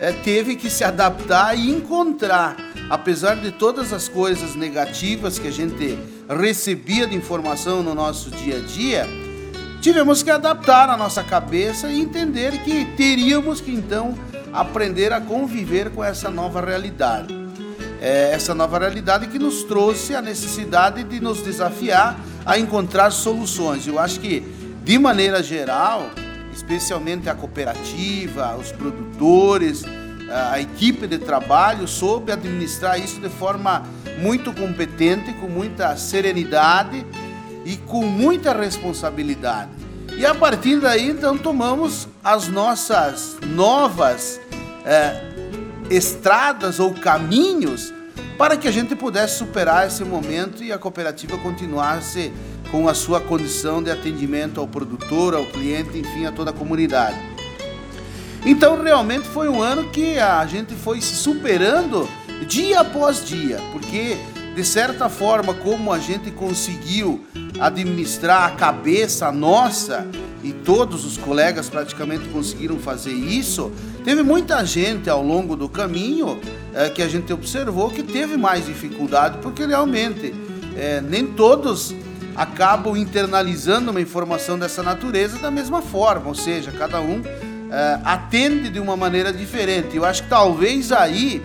é, 0.00 0.12
teve 0.12 0.56
que 0.56 0.70
se 0.70 0.84
adaptar 0.84 1.58
e 1.58 1.70
encontrar. 1.70 2.56
Apesar 2.90 3.36
de 3.36 3.50
todas 3.50 3.92
as 3.92 4.08
coisas 4.08 4.54
negativas 4.54 5.38
que 5.38 5.48
a 5.48 5.52
gente 5.52 5.98
recebia 6.28 7.06
de 7.06 7.16
informação 7.16 7.82
no 7.82 7.94
nosso 7.94 8.30
dia 8.30 8.58
a 8.58 8.60
dia, 8.60 9.08
tivemos 9.84 10.22
que 10.22 10.30
adaptar 10.30 10.88
a 10.88 10.96
nossa 10.96 11.22
cabeça 11.22 11.88
e 11.88 12.00
entender 12.00 12.52
que 12.64 12.86
teríamos 12.96 13.60
que 13.60 13.70
então 13.70 14.14
aprender 14.50 15.12
a 15.12 15.20
conviver 15.20 15.90
com 15.90 16.02
essa 16.02 16.30
nova 16.30 16.58
realidade 16.58 17.34
é, 18.00 18.30
essa 18.32 18.54
nova 18.54 18.78
realidade 18.78 19.26
que 19.26 19.38
nos 19.38 19.62
trouxe 19.62 20.14
a 20.14 20.22
necessidade 20.22 21.04
de 21.04 21.20
nos 21.20 21.42
desafiar 21.42 22.18
a 22.46 22.58
encontrar 22.58 23.10
soluções. 23.10 23.86
Eu 23.86 23.98
acho 23.98 24.20
que, 24.20 24.40
de 24.82 24.98
maneira 24.98 25.42
geral, 25.42 26.10
especialmente 26.54 27.28
a 27.28 27.34
cooperativa, 27.34 28.56
os 28.56 28.72
produtores, 28.72 29.84
a 30.50 30.60
equipe 30.60 31.06
de 31.06 31.18
trabalho 31.18 31.86
soube 31.86 32.32
administrar 32.32 32.98
isso 32.98 33.20
de 33.20 33.28
forma 33.28 33.82
muito 34.18 34.50
competente, 34.52 35.32
com 35.34 35.46
muita 35.46 35.94
serenidade 35.96 37.04
e 37.64 37.76
com 37.76 38.04
muita 38.04 38.52
responsabilidade. 38.52 39.70
E 40.16 40.24
a 40.24 40.34
partir 40.34 40.80
daí, 40.80 41.08
então, 41.08 41.36
tomamos 41.36 42.06
as 42.22 42.48
nossas 42.48 43.36
novas 43.46 44.40
é, 44.84 45.32
estradas 45.90 46.78
ou 46.78 46.94
caminhos 46.94 47.92
para 48.38 48.56
que 48.56 48.68
a 48.68 48.70
gente 48.70 48.94
pudesse 48.94 49.38
superar 49.38 49.86
esse 49.86 50.04
momento 50.04 50.62
e 50.62 50.72
a 50.72 50.78
cooperativa 50.78 51.38
continuasse 51.38 52.32
com 52.70 52.88
a 52.88 52.94
sua 52.94 53.20
condição 53.20 53.82
de 53.82 53.90
atendimento 53.90 54.60
ao 54.60 54.66
produtor, 54.66 55.34
ao 55.34 55.44
cliente, 55.46 55.98
enfim, 55.98 56.26
a 56.26 56.32
toda 56.32 56.50
a 56.50 56.52
comunidade. 56.52 57.16
Então, 58.44 58.82
realmente 58.82 59.26
foi 59.26 59.48
um 59.48 59.62
ano 59.62 59.90
que 59.90 60.18
a 60.18 60.44
gente 60.46 60.74
foi 60.74 61.00
se 61.00 61.14
superando 61.14 62.08
dia 62.46 62.80
após 62.80 63.24
dia, 63.24 63.58
porque 63.72 64.18
de 64.54 64.64
certa 64.64 65.08
forma, 65.08 65.52
como 65.52 65.92
a 65.92 65.98
gente 65.98 66.30
conseguiu 66.30 67.24
administrar 67.58 68.44
a 68.44 68.50
cabeça 68.52 69.30
nossa 69.32 70.06
e 70.42 70.52
todos 70.52 71.04
os 71.04 71.16
colegas 71.16 71.68
praticamente 71.68 72.28
conseguiram 72.28 72.78
fazer 72.78 73.12
isso, 73.12 73.72
teve 74.04 74.22
muita 74.22 74.64
gente 74.64 75.10
ao 75.10 75.22
longo 75.22 75.56
do 75.56 75.68
caminho 75.68 76.38
é, 76.72 76.88
que 76.88 77.02
a 77.02 77.08
gente 77.08 77.32
observou 77.32 77.90
que 77.90 78.02
teve 78.02 78.36
mais 78.36 78.66
dificuldade, 78.66 79.38
porque 79.38 79.66
realmente 79.66 80.34
é, 80.76 81.00
nem 81.00 81.26
todos 81.26 81.94
acabam 82.36 82.96
internalizando 82.96 83.90
uma 83.90 84.00
informação 84.00 84.58
dessa 84.58 84.82
natureza 84.82 85.38
da 85.38 85.50
mesma 85.50 85.82
forma, 85.82 86.28
ou 86.28 86.34
seja, 86.34 86.70
cada 86.72 87.00
um 87.00 87.22
é, 87.70 87.98
atende 88.04 88.68
de 88.70 88.78
uma 88.78 88.96
maneira 88.96 89.32
diferente. 89.32 89.96
Eu 89.96 90.04
acho 90.04 90.24
que 90.24 90.28
talvez 90.28 90.92
aí 90.92 91.42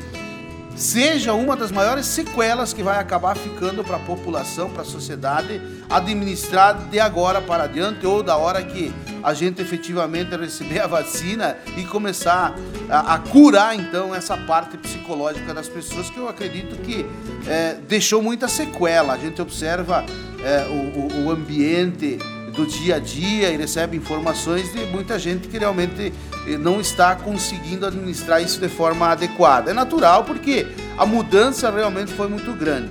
seja 0.76 1.34
uma 1.34 1.56
das 1.56 1.72
maiores 1.72 2.06
sequelas 2.06 2.74
que 2.74 2.82
vai 2.82 3.00
acabar 3.00 3.36
ficando 3.36 3.84
para 3.84 3.98
a 3.98 4.00
população, 4.00 4.70
para 4.70 4.82
a 4.82 4.86
sociedade, 4.86 5.62
administrar 5.90 6.88
de 6.90 7.00
agora 7.00 7.42
para 7.42 7.64
adiante 7.64 8.06
ou 8.06 8.24
da 8.24 8.38
hora 8.38 8.64
que 8.64 8.94
a 9.22 9.34
gente 9.34 9.62
efetivamente 9.62 10.36
receber 10.36 10.80
a 10.80 10.88
vacina 10.88 11.58
e 11.76 11.84
começar 11.84 12.56
a, 12.90 13.16
a 13.16 13.20
curar 13.20 13.76
então 13.76 14.16
essa 14.16 14.38
parte 14.38 14.78
psicológica 14.78 15.54
das 15.54 15.68
pessoas 15.68 16.10
que 16.10 16.18
eu 16.18 16.30
acredito 16.30 16.78
que 16.78 17.06
é, 17.48 17.76
deixou 17.88 18.22
muita 18.22 18.48
sequela. 18.48 19.14
A 19.14 19.18
gente 19.18 19.42
observa 19.42 20.06
é, 20.44 20.66
o, 20.68 21.26
o 21.26 21.32
ambiente 21.32 22.18
do 22.60 22.66
dia 22.66 22.98
a 22.98 23.00
dia 23.00 23.52
e 23.52 23.56
recebe 23.56 23.96
informações 23.96 24.74
de 24.74 24.86
muita 24.88 25.18
gente 25.18 25.48
que 25.48 25.58
realmente 25.58 26.12
eh, 26.46 26.58
não 26.58 26.82
está 26.82 27.16
conseguindo 27.16 27.86
administrar 27.86 28.44
isso 28.44 28.60
de 28.60 28.68
forma 28.68 29.08
adequada. 29.08 29.72
É 29.72 29.74
natural 29.74 30.26
porque 30.26 30.68
a 30.98 31.06
mudança 31.06 31.72
realmente 31.72 32.12
foi 32.12 32.28
muito 32.28 32.52
grande, 32.52 32.90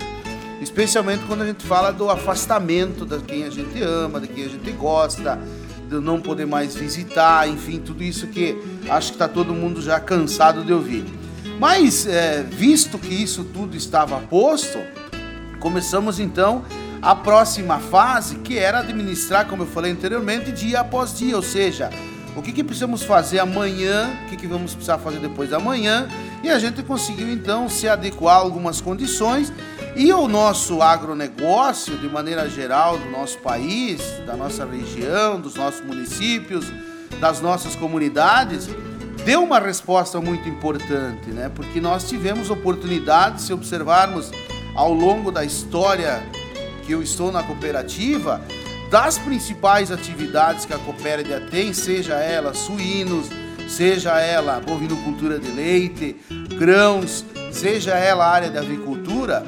especialmente 0.62 1.22
quando 1.26 1.42
a 1.42 1.46
gente 1.46 1.66
fala 1.66 1.90
do 1.90 2.08
afastamento 2.08 3.04
de 3.04 3.18
quem 3.18 3.44
a 3.44 3.50
gente 3.50 3.82
ama, 3.82 4.18
de 4.18 4.28
quem 4.28 4.46
a 4.46 4.48
gente 4.48 4.70
gosta, 4.72 5.38
de 5.86 5.96
não 5.96 6.18
poder 6.18 6.46
mais 6.46 6.74
visitar, 6.74 7.46
enfim, 7.46 7.78
tudo 7.78 8.02
isso 8.02 8.26
que 8.28 8.58
acho 8.88 9.08
que 9.08 9.16
está 9.16 9.28
todo 9.28 9.52
mundo 9.52 9.82
já 9.82 10.00
cansado 10.00 10.64
de 10.64 10.72
ouvir. 10.72 11.04
Mas, 11.60 12.06
é, 12.06 12.42
visto 12.42 12.98
que 12.98 13.12
isso 13.12 13.44
tudo 13.44 13.76
estava 13.76 14.18
posto, 14.18 14.78
começamos 15.60 16.18
então 16.18 16.64
a 17.00 17.14
próxima 17.14 17.78
fase, 17.78 18.36
que 18.36 18.58
era 18.58 18.80
administrar, 18.80 19.46
como 19.46 19.62
eu 19.62 19.66
falei 19.66 19.92
anteriormente, 19.92 20.50
dia 20.50 20.80
após 20.80 21.16
dia, 21.16 21.36
ou 21.36 21.42
seja, 21.42 21.90
o 22.36 22.42
que, 22.42 22.52
que 22.52 22.62
precisamos 22.62 23.02
fazer 23.02 23.40
amanhã, 23.40 24.10
o 24.24 24.28
que, 24.28 24.36
que 24.36 24.46
vamos 24.46 24.72
precisar 24.72 24.98
fazer 24.98 25.18
depois 25.18 25.50
da 25.50 25.58
manhã, 25.58 26.08
e 26.42 26.48
a 26.48 26.58
gente 26.58 26.82
conseguiu 26.82 27.30
então 27.30 27.68
se 27.68 27.88
adequar 27.88 28.36
a 28.36 28.40
algumas 28.40 28.80
condições 28.80 29.52
e 29.96 30.12
o 30.12 30.28
nosso 30.28 30.80
agronegócio, 30.80 31.98
de 31.98 32.08
maneira 32.08 32.48
geral, 32.48 32.96
do 32.96 33.10
nosso 33.10 33.38
país, 33.38 34.00
da 34.24 34.36
nossa 34.36 34.64
região, 34.64 35.40
dos 35.40 35.56
nossos 35.56 35.84
municípios, 35.84 36.66
das 37.20 37.40
nossas 37.40 37.74
comunidades, 37.74 38.68
deu 39.24 39.42
uma 39.42 39.58
resposta 39.58 40.20
muito 40.20 40.48
importante, 40.48 41.30
né? 41.30 41.50
Porque 41.52 41.80
nós 41.80 42.08
tivemos 42.08 42.50
oportunidade, 42.50 43.42
se 43.42 43.52
observarmos 43.52 44.30
ao 44.76 44.92
longo 44.92 45.32
da 45.32 45.44
história 45.44 46.22
que 46.88 46.94
eu 46.94 47.02
estou 47.02 47.30
na 47.30 47.42
cooperativa, 47.42 48.40
das 48.90 49.18
principais 49.18 49.92
atividades 49.92 50.64
que 50.64 50.72
a 50.72 50.78
Coopérbia 50.78 51.38
tem, 51.38 51.74
seja 51.74 52.14
ela 52.14 52.54
suínos, 52.54 53.28
seja 53.68 54.18
ela 54.18 54.58
bovinocultura 54.58 55.38
de 55.38 55.50
leite, 55.50 56.16
grãos, 56.58 57.26
seja 57.52 57.90
ela 57.94 58.26
área 58.26 58.48
de 58.48 58.56
avicultura, 58.56 59.46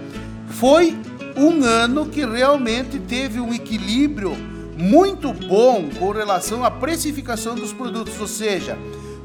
foi 0.49 0.95
um 1.35 1.65
ano 1.65 2.05
que 2.11 2.27
realmente 2.27 2.99
teve 2.99 3.41
um 3.41 3.55
equilíbrio 3.55 4.37
muito 4.77 5.33
bom 5.33 5.89
com 5.99 6.11
relação 6.11 6.63
à 6.63 6.71
precificação 6.71 7.55
dos 7.55 7.73
produtos, 7.73 8.21
ou 8.21 8.29
seja, 8.29 8.77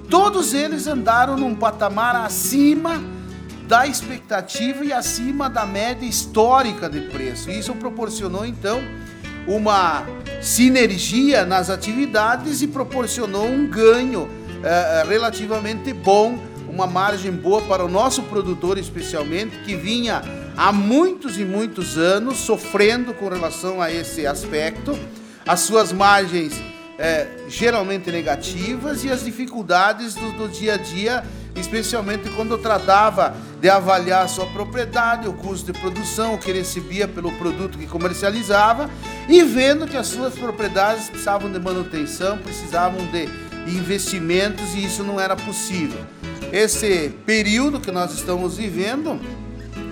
todos 0.09 0.53
eles 0.53 0.87
andaram 0.87 1.35
num 1.35 1.53
patamar 1.53 2.15
acima 2.15 3.03
da 3.67 3.87
expectativa 3.87 4.85
e 4.85 4.93
acima 4.93 5.49
da 5.49 5.65
média 5.65 6.05
histórica 6.05 6.89
de 6.89 7.01
preço. 7.01 7.49
Isso 7.49 7.73
proporcionou 7.73 8.45
então 8.45 8.81
uma 9.47 10.05
sinergia 10.41 11.45
nas 11.45 11.69
atividades 11.69 12.61
e 12.61 12.67
proporcionou 12.67 13.47
um 13.47 13.67
ganho 13.67 14.29
eh, 14.63 15.01
eh, 15.01 15.05
relativamente 15.07 15.93
bom, 15.93 16.37
uma 16.67 16.87
margem 16.87 17.31
boa 17.31 17.61
para 17.61 17.83
o 17.83 17.87
nosso 17.87 18.23
produtor, 18.23 18.77
especialmente, 18.77 19.57
que 19.59 19.75
vinha 19.75 20.21
há 20.57 20.71
muitos 20.71 21.37
e 21.37 21.45
muitos 21.45 21.97
anos 21.97 22.37
sofrendo 22.37 23.13
com 23.13 23.29
relação 23.29 23.81
a 23.81 23.91
esse 23.91 24.25
aspecto, 24.25 24.97
as 25.45 25.61
suas 25.61 25.91
margens 25.91 26.53
eh, 26.97 27.27
geralmente 27.47 28.11
negativas 28.11 29.03
e 29.03 29.11
as 29.11 29.23
dificuldades 29.23 30.15
do, 30.15 30.31
do 30.31 30.47
dia 30.47 30.75
a 30.75 30.77
dia 30.77 31.23
especialmente 31.55 32.29
quando 32.29 32.57
tratava 32.57 33.35
de 33.61 33.69
avaliar 33.69 34.27
sua 34.27 34.45
propriedade, 34.47 35.27
o 35.27 35.33
custo 35.33 35.71
de 35.71 35.79
produção, 35.79 36.37
que 36.37 36.51
recebia 36.51 37.07
pelo 37.07 37.31
produto 37.33 37.77
que 37.77 37.87
comercializava 37.87 38.89
e 39.27 39.41
vendo 39.43 39.87
que 39.87 39.97
as 39.97 40.07
suas 40.07 40.35
propriedades 40.35 41.09
precisavam 41.09 41.51
de 41.51 41.59
manutenção, 41.59 42.37
precisavam 42.37 42.99
de 43.07 43.29
investimentos 43.67 44.75
e 44.75 44.85
isso 44.85 45.03
não 45.03 45.19
era 45.19 45.35
possível. 45.35 45.99
Esse 46.51 47.09
período 47.25 47.79
que 47.79 47.91
nós 47.91 48.13
estamos 48.13 48.57
vivendo, 48.57 49.19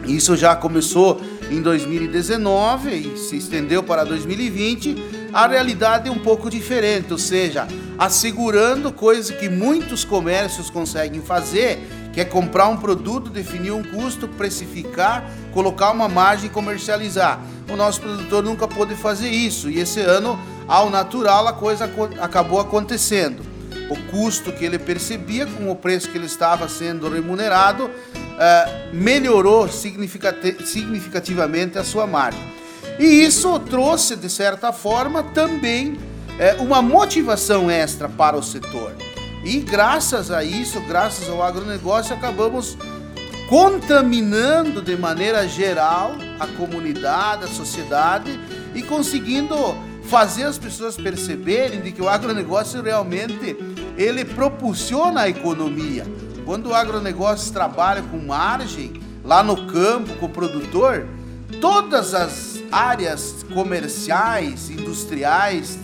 isso 0.06 0.36
já 0.36 0.56
começou 0.56 1.22
em 1.50 1.62
2019 1.62 2.90
e 2.90 3.18
se 3.18 3.38
estendeu 3.38 3.84
para 3.84 4.04
2020, 4.04 5.30
a 5.34 5.48
realidade 5.48 6.10
é 6.10 6.12
um 6.12 6.20
pouco 6.20 6.50
diferente, 6.50 7.12
ou 7.12 7.18
seja, 7.18 7.68
assegurando 8.04 8.92
coisa 8.92 9.32
que 9.32 9.48
muitos 9.48 10.04
comércios 10.04 10.70
conseguem 10.70 11.22
fazer, 11.22 11.80
que 12.12 12.20
é 12.20 12.26
comprar 12.26 12.68
um 12.68 12.76
produto, 12.76 13.30
definir 13.30 13.72
um 13.72 13.82
custo, 13.82 14.28
precificar, 14.28 15.24
colocar 15.54 15.92
uma 15.92 16.10
margem 16.10 16.48
e 16.48 16.50
comercializar. 16.50 17.40
O 17.72 17.78
nosso 17.78 18.02
produtor 18.02 18.44
nunca 18.44 18.68
pôde 18.68 18.94
fazer 18.96 19.30
isso 19.30 19.70
e 19.70 19.80
esse 19.80 20.02
ano, 20.02 20.38
ao 20.68 20.90
natural, 20.90 21.48
a 21.48 21.54
coisa 21.54 21.90
acabou 22.20 22.60
acontecendo. 22.60 23.42
O 23.90 23.96
custo 24.12 24.52
que 24.52 24.66
ele 24.66 24.78
percebia 24.78 25.46
com 25.46 25.72
o 25.72 25.76
preço 25.76 26.10
que 26.10 26.18
ele 26.18 26.26
estava 26.26 26.68
sendo 26.68 27.10
remunerado 27.10 27.86
uh, 27.86 28.94
melhorou 28.94 29.70
significativamente 29.70 31.78
a 31.78 31.86
sua 31.86 32.06
margem. 32.06 32.44
E 33.00 33.06
isso 33.06 33.58
trouxe, 33.60 34.18
de 34.18 34.30
certa 34.30 34.74
forma, 34.74 35.24
também 35.24 35.98
é, 36.40 36.56
uma 36.56 36.82
motivação 36.82 37.70
extra 37.70 38.10
para 38.10 38.38
o 38.38 38.44
setor. 38.44 38.94
E 39.44 39.60
graças 39.60 40.32
a 40.32 40.44
isso, 40.44 40.80
graças 40.82 41.30
ao 41.30 41.44
agronegócio, 41.44 42.16
acabamos 42.16 42.78
contaminando 43.50 44.82
de 44.82 44.96
maneira 44.96 45.48
geral 45.48 46.16
a 46.40 46.48
comunidade, 46.48 47.44
a 47.44 47.48
sociedade 47.48 48.40
e 48.74 48.82
conseguindo 48.82 49.56
fazer 50.04 50.44
as 50.44 50.58
pessoas 50.58 50.96
perceberem 50.96 51.82
de 51.82 51.92
que 51.92 52.02
o 52.02 52.10
agronegócio 52.10 52.82
realmente 52.82 53.58
ele 53.98 54.26
propulsiona 54.26 55.22
a 55.22 55.30
economia. 55.30 56.06
Quando 56.46 56.70
o 56.70 56.74
agronegócio 56.74 57.52
trabalha 57.54 58.02
com 58.02 58.18
margem 58.18 59.02
lá 59.24 59.44
no 59.44 59.68
campo 59.68 60.14
com 60.16 60.26
o 60.26 60.30
produtor, 60.30 61.08
todas 61.62 62.14
as 62.14 62.62
áreas 62.72 63.46
comerciais, 63.54 64.70
industriais, 64.70 65.78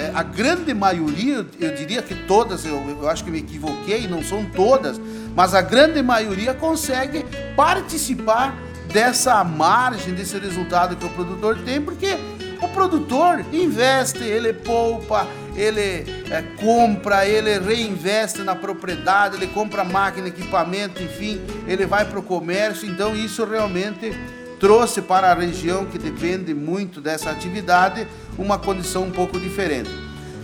é, 0.00 0.10
a 0.14 0.22
grande 0.22 0.72
maioria, 0.72 1.46
eu 1.60 1.74
diria 1.74 2.00
que 2.00 2.14
todas, 2.14 2.64
eu, 2.64 2.96
eu 3.02 3.08
acho 3.08 3.22
que 3.22 3.30
me 3.30 3.40
equivoquei, 3.40 4.08
não 4.08 4.24
são 4.24 4.46
todas, 4.46 4.98
mas 5.36 5.54
a 5.54 5.60
grande 5.60 6.02
maioria 6.02 6.54
consegue 6.54 7.22
participar 7.54 8.56
dessa 8.90 9.44
margem, 9.44 10.14
desse 10.14 10.38
resultado 10.38 10.96
que 10.96 11.04
o 11.04 11.10
produtor 11.10 11.58
tem, 11.66 11.82
porque 11.82 12.16
o 12.62 12.68
produtor 12.68 13.44
investe, 13.52 14.24
ele 14.24 14.54
poupa, 14.54 15.26
ele 15.54 16.24
é, 16.30 16.42
compra, 16.58 17.26
ele 17.26 17.58
reinveste 17.58 18.40
na 18.40 18.54
propriedade, 18.54 19.36
ele 19.36 19.48
compra 19.48 19.84
máquina, 19.84 20.28
equipamento, 20.28 21.02
enfim, 21.02 21.42
ele 21.66 21.84
vai 21.84 22.06
para 22.06 22.18
o 22.18 22.22
comércio. 22.22 22.88
Então, 22.88 23.14
isso 23.14 23.44
realmente 23.44 24.12
trouxe 24.60 25.00
para 25.00 25.32
a 25.32 25.34
região 25.34 25.86
que 25.86 25.98
depende 25.98 26.52
muito 26.52 27.00
dessa 27.00 27.30
atividade 27.30 28.06
uma 28.38 28.58
condição 28.58 29.04
um 29.04 29.10
pouco 29.10 29.40
diferente. 29.40 29.90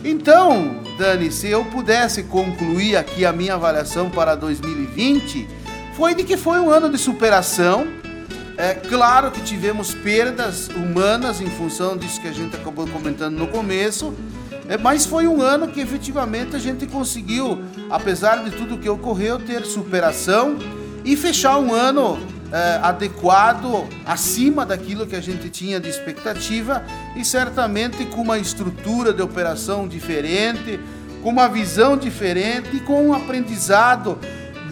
Então, 0.02 0.80
Dani, 0.98 1.30
se 1.30 1.48
eu 1.48 1.64
pudesse 1.66 2.22
concluir 2.22 2.96
aqui 2.96 3.26
a 3.26 3.32
minha 3.32 3.54
avaliação 3.54 4.08
para 4.08 4.34
2020, 4.34 5.46
foi 5.94 6.14
de 6.14 6.24
que 6.24 6.36
foi 6.36 6.58
um 6.58 6.70
ano 6.70 6.88
de 6.88 6.96
superação. 6.96 7.86
É 8.56 8.72
claro 8.72 9.30
que 9.30 9.42
tivemos 9.42 9.94
perdas 9.94 10.68
humanas 10.68 11.42
em 11.42 11.50
função 11.50 11.96
disso 11.96 12.20
que 12.20 12.28
a 12.28 12.32
gente 12.32 12.56
acabou 12.56 12.86
comentando 12.86 13.36
no 13.36 13.48
começo, 13.48 14.14
é, 14.66 14.78
mas 14.78 15.04
foi 15.04 15.26
um 15.26 15.42
ano 15.42 15.68
que 15.68 15.80
efetivamente 15.80 16.56
a 16.56 16.58
gente 16.58 16.86
conseguiu, 16.86 17.62
apesar 17.90 18.42
de 18.42 18.50
tudo 18.50 18.78
que 18.78 18.88
ocorreu, 18.88 19.38
ter 19.38 19.66
superação 19.66 20.56
e 21.04 21.16
fechar 21.16 21.58
um 21.58 21.74
ano 21.74 22.18
é, 22.56 22.80
adequado, 22.82 23.86
acima 24.06 24.64
daquilo 24.64 25.06
que 25.06 25.14
a 25.14 25.20
gente 25.20 25.50
tinha 25.50 25.78
de 25.78 25.90
expectativa 25.90 26.82
e 27.14 27.22
certamente 27.22 28.06
com 28.06 28.22
uma 28.22 28.38
estrutura 28.38 29.12
de 29.12 29.20
operação 29.20 29.86
diferente, 29.86 30.80
com 31.22 31.28
uma 31.28 31.48
visão 31.48 31.98
diferente 31.98 32.74
e 32.74 32.80
com 32.80 33.08
um 33.08 33.12
aprendizado 33.12 34.18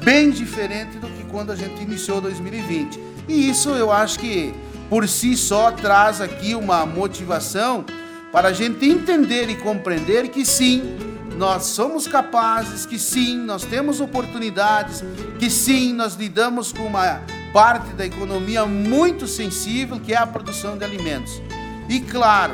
bem 0.02 0.30
diferente 0.30 0.96
do 0.98 1.08
que 1.08 1.24
quando 1.24 1.52
a 1.52 1.56
gente 1.56 1.82
iniciou 1.82 2.22
2020. 2.22 2.98
E 3.28 3.50
isso 3.50 3.68
eu 3.70 3.92
acho 3.92 4.18
que 4.18 4.54
por 4.88 5.06
si 5.06 5.36
só 5.36 5.70
traz 5.70 6.22
aqui 6.22 6.54
uma 6.54 6.86
motivação 6.86 7.84
para 8.32 8.48
a 8.48 8.52
gente 8.54 8.88
entender 8.88 9.50
e 9.50 9.56
compreender 9.56 10.28
que 10.28 10.46
sim, 10.46 10.96
nós 11.36 11.64
somos 11.64 12.08
capazes, 12.08 12.86
que 12.86 12.98
sim, 12.98 13.36
nós 13.36 13.62
temos 13.62 14.00
oportunidades, 14.00 15.04
que 15.38 15.50
sim, 15.50 15.92
nós 15.92 16.14
lidamos 16.14 16.72
com 16.72 16.86
uma 16.86 17.20
parte 17.54 17.90
da 17.92 18.04
economia 18.04 18.66
muito 18.66 19.28
sensível, 19.28 20.00
que 20.00 20.12
é 20.12 20.16
a 20.16 20.26
produção 20.26 20.76
de 20.76 20.84
alimentos. 20.84 21.40
E 21.88 22.00
claro, 22.00 22.52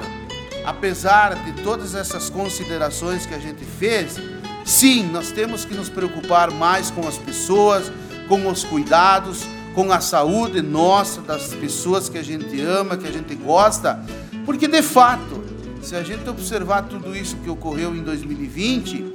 apesar 0.62 1.42
de 1.42 1.62
todas 1.62 1.94
essas 1.94 2.28
considerações 2.28 3.24
que 3.24 3.34
a 3.34 3.38
gente 3.38 3.64
fez, 3.64 4.18
sim, 4.62 5.04
nós 5.04 5.32
temos 5.32 5.64
que 5.64 5.72
nos 5.72 5.88
preocupar 5.88 6.50
mais 6.50 6.90
com 6.90 7.08
as 7.08 7.16
pessoas, 7.16 7.90
com 8.28 8.46
os 8.46 8.62
cuidados, 8.62 9.46
com 9.74 9.90
a 9.90 10.02
saúde 10.02 10.60
nossa, 10.60 11.22
das 11.22 11.54
pessoas 11.54 12.10
que 12.10 12.18
a 12.18 12.22
gente 12.22 12.60
ama, 12.60 12.98
que 12.98 13.08
a 13.08 13.12
gente 13.12 13.34
gosta, 13.34 13.98
porque 14.44 14.68
de 14.68 14.82
fato, 14.82 15.42
se 15.80 15.96
a 15.96 16.02
gente 16.02 16.28
observar 16.28 16.82
tudo 16.82 17.16
isso 17.16 17.36
que 17.36 17.48
ocorreu 17.48 17.96
em 17.96 18.02
2020, 18.02 19.14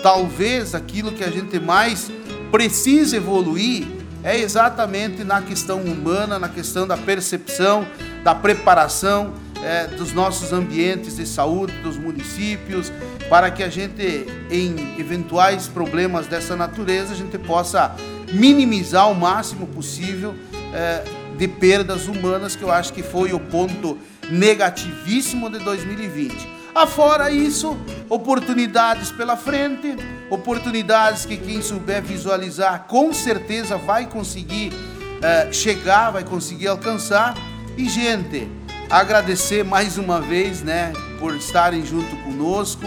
talvez 0.00 0.72
aquilo 0.72 1.10
que 1.10 1.24
a 1.24 1.30
gente 1.32 1.58
mais 1.58 2.12
precisa 2.52 3.16
evoluir 3.16 3.95
é 4.26 4.36
exatamente 4.40 5.22
na 5.22 5.40
questão 5.40 5.78
humana, 5.82 6.36
na 6.36 6.48
questão 6.48 6.84
da 6.84 6.96
percepção, 6.96 7.86
da 8.24 8.34
preparação 8.34 9.34
é, 9.62 9.86
dos 9.86 10.12
nossos 10.12 10.52
ambientes 10.52 11.14
de 11.14 11.24
saúde, 11.24 11.72
dos 11.74 11.96
municípios, 11.96 12.92
para 13.30 13.52
que 13.52 13.62
a 13.62 13.68
gente, 13.68 14.26
em 14.50 14.98
eventuais 14.98 15.68
problemas 15.68 16.26
dessa 16.26 16.56
natureza, 16.56 17.12
a 17.12 17.16
gente 17.16 17.38
possa 17.38 17.94
minimizar 18.32 19.08
o 19.08 19.14
máximo 19.14 19.64
possível 19.68 20.34
é, 20.74 21.04
de 21.38 21.46
perdas 21.46 22.08
humanas, 22.08 22.56
que 22.56 22.64
eu 22.64 22.72
acho 22.72 22.92
que 22.92 23.04
foi 23.04 23.32
o 23.32 23.38
ponto 23.38 23.96
negativíssimo 24.28 25.48
de 25.48 25.60
2020. 25.60 26.55
Afora 26.76 27.30
isso, 27.30 27.74
oportunidades 28.06 29.10
pela 29.10 29.34
frente, 29.34 29.96
oportunidades 30.28 31.24
que 31.24 31.38
quem 31.38 31.62
souber 31.62 32.02
visualizar 32.02 32.84
com 32.86 33.14
certeza 33.14 33.78
vai 33.78 34.04
conseguir 34.04 34.74
uh, 34.74 35.50
chegar, 35.54 36.10
vai 36.10 36.22
conseguir 36.22 36.66
alcançar. 36.68 37.34
E, 37.78 37.88
gente, 37.88 38.46
agradecer 38.90 39.64
mais 39.64 39.96
uma 39.96 40.20
vez, 40.20 40.62
né, 40.62 40.92
por 41.18 41.34
estarem 41.34 41.82
junto 41.82 42.14
conosco, 42.16 42.86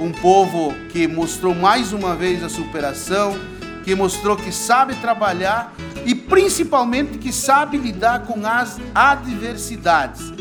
um 0.00 0.12
povo 0.12 0.72
que 0.90 1.06
mostrou 1.06 1.54
mais 1.54 1.92
uma 1.92 2.14
vez 2.14 2.42
a 2.42 2.48
superação, 2.48 3.38
que 3.84 3.94
mostrou 3.94 4.34
que 4.34 4.50
sabe 4.50 4.94
trabalhar 4.94 5.74
e 6.06 6.14
principalmente 6.14 7.18
que 7.18 7.30
sabe 7.30 7.76
lidar 7.76 8.20
com 8.20 8.46
as 8.46 8.78
adversidades. 8.94 10.35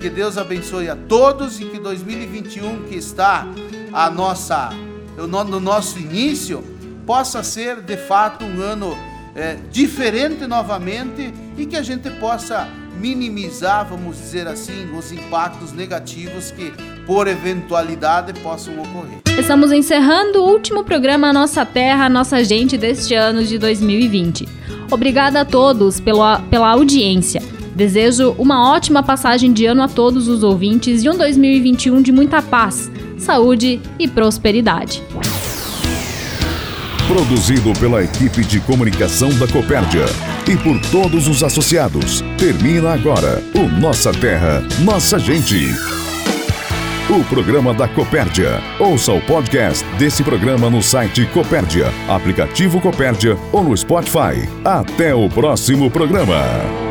Que 0.00 0.08
Deus 0.08 0.38
abençoe 0.38 0.88
a 0.88 0.96
todos 0.96 1.60
e 1.60 1.64
que 1.64 1.78
2021 1.78 2.84
que 2.84 2.94
está 2.96 3.46
a 3.92 4.08
nossa 4.10 4.70
no 5.26 5.58
nosso 5.58 5.98
início 5.98 6.62
possa 7.04 7.42
ser 7.42 7.80
de 7.80 7.96
fato 7.96 8.44
um 8.44 8.60
ano 8.62 8.96
é, 9.34 9.56
diferente 9.70 10.46
novamente 10.46 11.32
e 11.56 11.66
que 11.66 11.76
a 11.76 11.82
gente 11.82 12.08
possa 12.10 12.68
minimizar, 13.00 13.86
vamos 13.88 14.16
dizer 14.16 14.46
assim, 14.46 14.88
os 14.96 15.12
impactos 15.12 15.72
negativos 15.72 16.50
que 16.50 16.72
por 17.06 17.26
eventualidade 17.26 18.32
possam 18.40 18.74
ocorrer. 18.74 19.18
Estamos 19.38 19.72
encerrando 19.72 20.42
o 20.42 20.48
último 20.48 20.84
programa 20.84 21.32
Nossa 21.32 21.64
Terra, 21.64 22.08
Nossa 22.08 22.42
Gente 22.44 22.76
deste 22.76 23.14
ano 23.14 23.44
de 23.44 23.58
2020. 23.58 24.48
Obrigada 24.90 25.40
a 25.40 25.44
todos 25.44 26.00
pela, 26.00 26.40
pela 26.50 26.70
audiência. 26.70 27.40
Desejo 27.78 28.34
uma 28.36 28.72
ótima 28.72 29.04
passagem 29.04 29.52
de 29.52 29.64
ano 29.64 29.84
a 29.84 29.86
todos 29.86 30.26
os 30.26 30.42
ouvintes 30.42 31.04
e 31.04 31.08
um 31.08 31.16
2021 31.16 32.02
de 32.02 32.10
muita 32.10 32.42
paz, 32.42 32.90
saúde 33.16 33.80
e 34.00 34.08
prosperidade. 34.08 35.00
Produzido 37.06 37.72
pela 37.78 38.02
equipe 38.02 38.44
de 38.44 38.58
comunicação 38.58 39.28
da 39.38 39.46
Copérdia 39.46 40.06
e 40.50 40.56
por 40.56 40.76
todos 40.90 41.28
os 41.28 41.44
associados. 41.44 42.20
Termina 42.36 42.94
agora 42.94 43.40
o 43.54 43.68
Nossa 43.80 44.10
Terra, 44.12 44.60
Nossa 44.80 45.16
Gente. 45.16 45.68
O 47.08 47.22
programa 47.32 47.72
da 47.72 47.86
Copérdia. 47.86 48.60
Ouça 48.80 49.12
o 49.12 49.20
podcast 49.20 49.84
desse 50.00 50.24
programa 50.24 50.68
no 50.68 50.82
site 50.82 51.24
Copérdia, 51.26 51.92
aplicativo 52.08 52.80
Copérdia 52.80 53.38
ou 53.52 53.62
no 53.62 53.76
Spotify. 53.76 54.48
Até 54.64 55.14
o 55.14 55.28
próximo 55.28 55.88
programa. 55.88 56.87